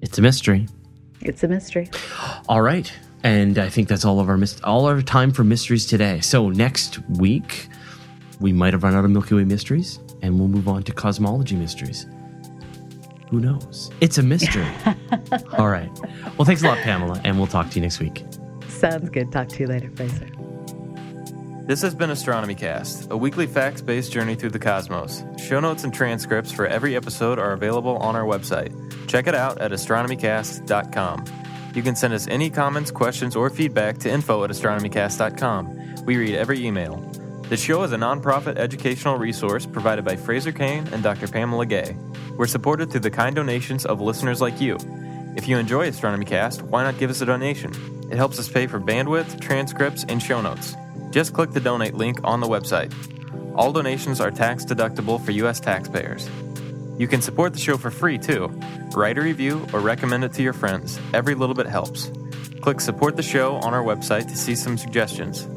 It's 0.00 0.18
a 0.18 0.22
mystery. 0.22 0.66
It's 1.20 1.44
a 1.44 1.48
mystery. 1.48 1.88
All 2.48 2.62
right. 2.62 2.92
And 3.24 3.58
I 3.58 3.68
think 3.68 3.88
that's 3.88 4.04
all 4.04 4.18
of 4.20 4.28
our 4.28 4.36
mis- 4.36 4.60
all 4.62 4.86
our 4.86 5.00
time 5.02 5.30
for 5.30 5.44
mysteries 5.44 5.86
today. 5.86 6.20
So 6.20 6.48
next 6.48 6.98
week 7.08 7.68
we 8.40 8.52
might 8.52 8.72
have 8.72 8.82
run 8.82 8.94
out 8.94 9.04
of 9.04 9.10
Milky 9.10 9.34
Way 9.36 9.44
mysteries 9.44 10.00
and 10.22 10.38
we'll 10.38 10.48
move 10.48 10.68
on 10.68 10.82
to 10.84 10.92
cosmology 10.92 11.56
mysteries. 11.56 12.06
Who 13.30 13.40
knows? 13.40 13.90
It's 14.00 14.18
a 14.18 14.22
mystery. 14.22 14.66
all 15.58 15.68
right. 15.68 15.90
Well, 16.36 16.44
thanks 16.44 16.62
a 16.62 16.66
lot, 16.66 16.78
Pamela, 16.78 17.20
and 17.24 17.38
we'll 17.38 17.46
talk 17.46 17.70
to 17.70 17.76
you 17.76 17.80
next 17.80 17.98
week. 17.98 18.24
Sounds 18.68 19.08
good. 19.08 19.32
Talk 19.32 19.48
to 19.48 19.60
you 19.60 19.66
later, 19.66 19.90
Fraser. 19.90 20.28
This 21.64 21.80
has 21.80 21.94
been 21.94 22.10
Astronomy 22.10 22.56
Cast, 22.56 23.10
a 23.10 23.16
weekly 23.16 23.46
facts 23.46 23.80
based 23.80 24.12
journey 24.12 24.34
through 24.34 24.50
the 24.50 24.58
cosmos. 24.58 25.24
Show 25.38 25.60
notes 25.60 25.84
and 25.84 25.94
transcripts 25.94 26.52
for 26.52 26.66
every 26.66 26.96
episode 26.96 27.38
are 27.38 27.52
available 27.52 27.96
on 27.98 28.16
our 28.16 28.24
website. 28.24 28.72
Check 29.06 29.28
it 29.28 29.34
out 29.34 29.60
at 29.60 29.70
astronomycast.com. 29.70 31.24
You 31.74 31.82
can 31.82 31.96
send 31.96 32.12
us 32.12 32.26
any 32.28 32.50
comments, 32.50 32.90
questions, 32.90 33.34
or 33.34 33.48
feedback 33.48 33.98
to 33.98 34.10
info 34.10 34.44
at 34.44 34.50
astronomycast.com. 34.50 36.04
We 36.04 36.16
read 36.16 36.34
every 36.34 36.64
email. 36.64 36.96
The 37.48 37.56
show 37.56 37.82
is 37.82 37.92
a 37.92 37.96
nonprofit 37.96 38.56
educational 38.56 39.18
resource 39.18 39.66
provided 39.66 40.04
by 40.04 40.16
Fraser 40.16 40.52
Cain 40.52 40.86
and 40.92 41.02
Dr. 41.02 41.28
Pamela 41.28 41.66
Gay. 41.66 41.96
We're 42.36 42.46
supported 42.46 42.90
through 42.90 43.00
the 43.00 43.10
kind 43.10 43.36
donations 43.36 43.84
of 43.84 44.00
listeners 44.00 44.40
like 44.40 44.60
you. 44.60 44.78
If 45.36 45.48
you 45.48 45.56
enjoy 45.56 45.88
Astronomy 45.88 46.24
Cast, 46.24 46.62
why 46.62 46.82
not 46.82 46.98
give 46.98 47.10
us 47.10 47.20
a 47.20 47.26
donation? 47.26 47.72
It 48.10 48.16
helps 48.16 48.38
us 48.38 48.48
pay 48.48 48.66
for 48.66 48.78
bandwidth, 48.78 49.40
transcripts, 49.40 50.04
and 50.08 50.22
show 50.22 50.42
notes. 50.42 50.76
Just 51.10 51.32
click 51.32 51.52
the 51.52 51.60
donate 51.60 51.94
link 51.94 52.20
on 52.24 52.40
the 52.40 52.46
website. 52.46 52.92
All 53.54 53.72
donations 53.72 54.20
are 54.20 54.30
tax 54.30 54.64
deductible 54.64 55.22
for 55.22 55.32
U.S. 55.32 55.60
taxpayers. 55.60 56.28
You 57.02 57.08
can 57.08 57.20
support 57.20 57.52
the 57.52 57.58
show 57.58 57.76
for 57.76 57.90
free 57.90 58.16
too. 58.16 58.46
Write 58.94 59.18
a 59.18 59.22
review 59.22 59.66
or 59.72 59.80
recommend 59.80 60.22
it 60.22 60.34
to 60.34 60.42
your 60.44 60.52
friends. 60.52 61.00
Every 61.12 61.34
little 61.34 61.56
bit 61.56 61.66
helps. 61.66 62.12
Click 62.60 62.80
support 62.80 63.16
the 63.16 63.24
show 63.24 63.56
on 63.56 63.74
our 63.74 63.82
website 63.82 64.28
to 64.28 64.36
see 64.36 64.54
some 64.54 64.78
suggestions. 64.78 65.48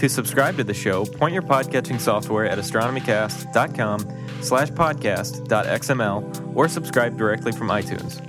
To 0.00 0.08
subscribe 0.10 0.58
to 0.58 0.64
the 0.64 0.74
show, 0.74 1.06
point 1.06 1.32
your 1.32 1.44
podcatching 1.44 1.98
software 1.98 2.44
at 2.44 2.58
astronomycast.com 2.58 4.00
slash 4.42 4.68
podcast.xml 4.68 6.54
or 6.54 6.68
subscribe 6.68 7.16
directly 7.16 7.52
from 7.52 7.68
iTunes. 7.68 8.20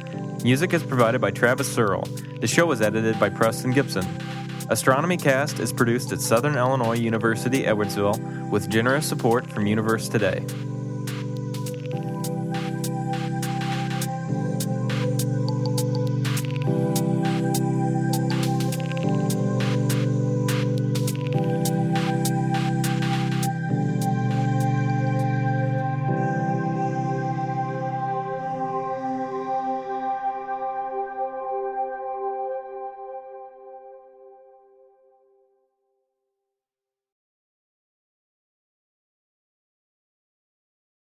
Music 0.41 0.73
is 0.73 0.83
provided 0.83 1.19
by 1.19 1.31
Travis 1.31 1.69
Searle. 1.69 2.07
The 2.39 2.47
show 2.47 2.71
is 2.71 2.81
edited 2.81 3.19
by 3.19 3.27
Preston 3.27 3.71
Gibson. 3.71 4.07
Astronomy 4.69 5.17
Cast 5.17 5.59
is 5.59 5.73
produced 5.73 6.13
at 6.13 6.21
Southern 6.21 6.55
Illinois 6.55 6.95
University, 6.95 7.63
Edwardsville, 7.63 8.49
with 8.49 8.69
generous 8.69 9.05
support 9.05 9.51
from 9.51 9.67
Universe 9.67 10.07
Today. 10.07 10.45